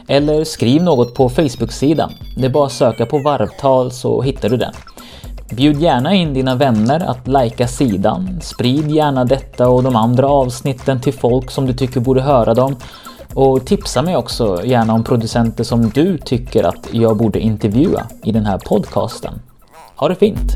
[0.07, 2.11] eller skriv något på Facebook-sidan.
[2.37, 4.73] Det är bara att söka på Varvtal så hittar du den.
[5.51, 8.39] Bjud gärna in dina vänner att lajka sidan.
[8.41, 12.75] Sprid gärna detta och de andra avsnitten till folk som du tycker borde höra dem.
[13.33, 18.31] Och tipsa mig också gärna om producenter som du tycker att jag borde intervjua i
[18.31, 19.33] den här podcasten.
[19.95, 20.51] Ha det fint!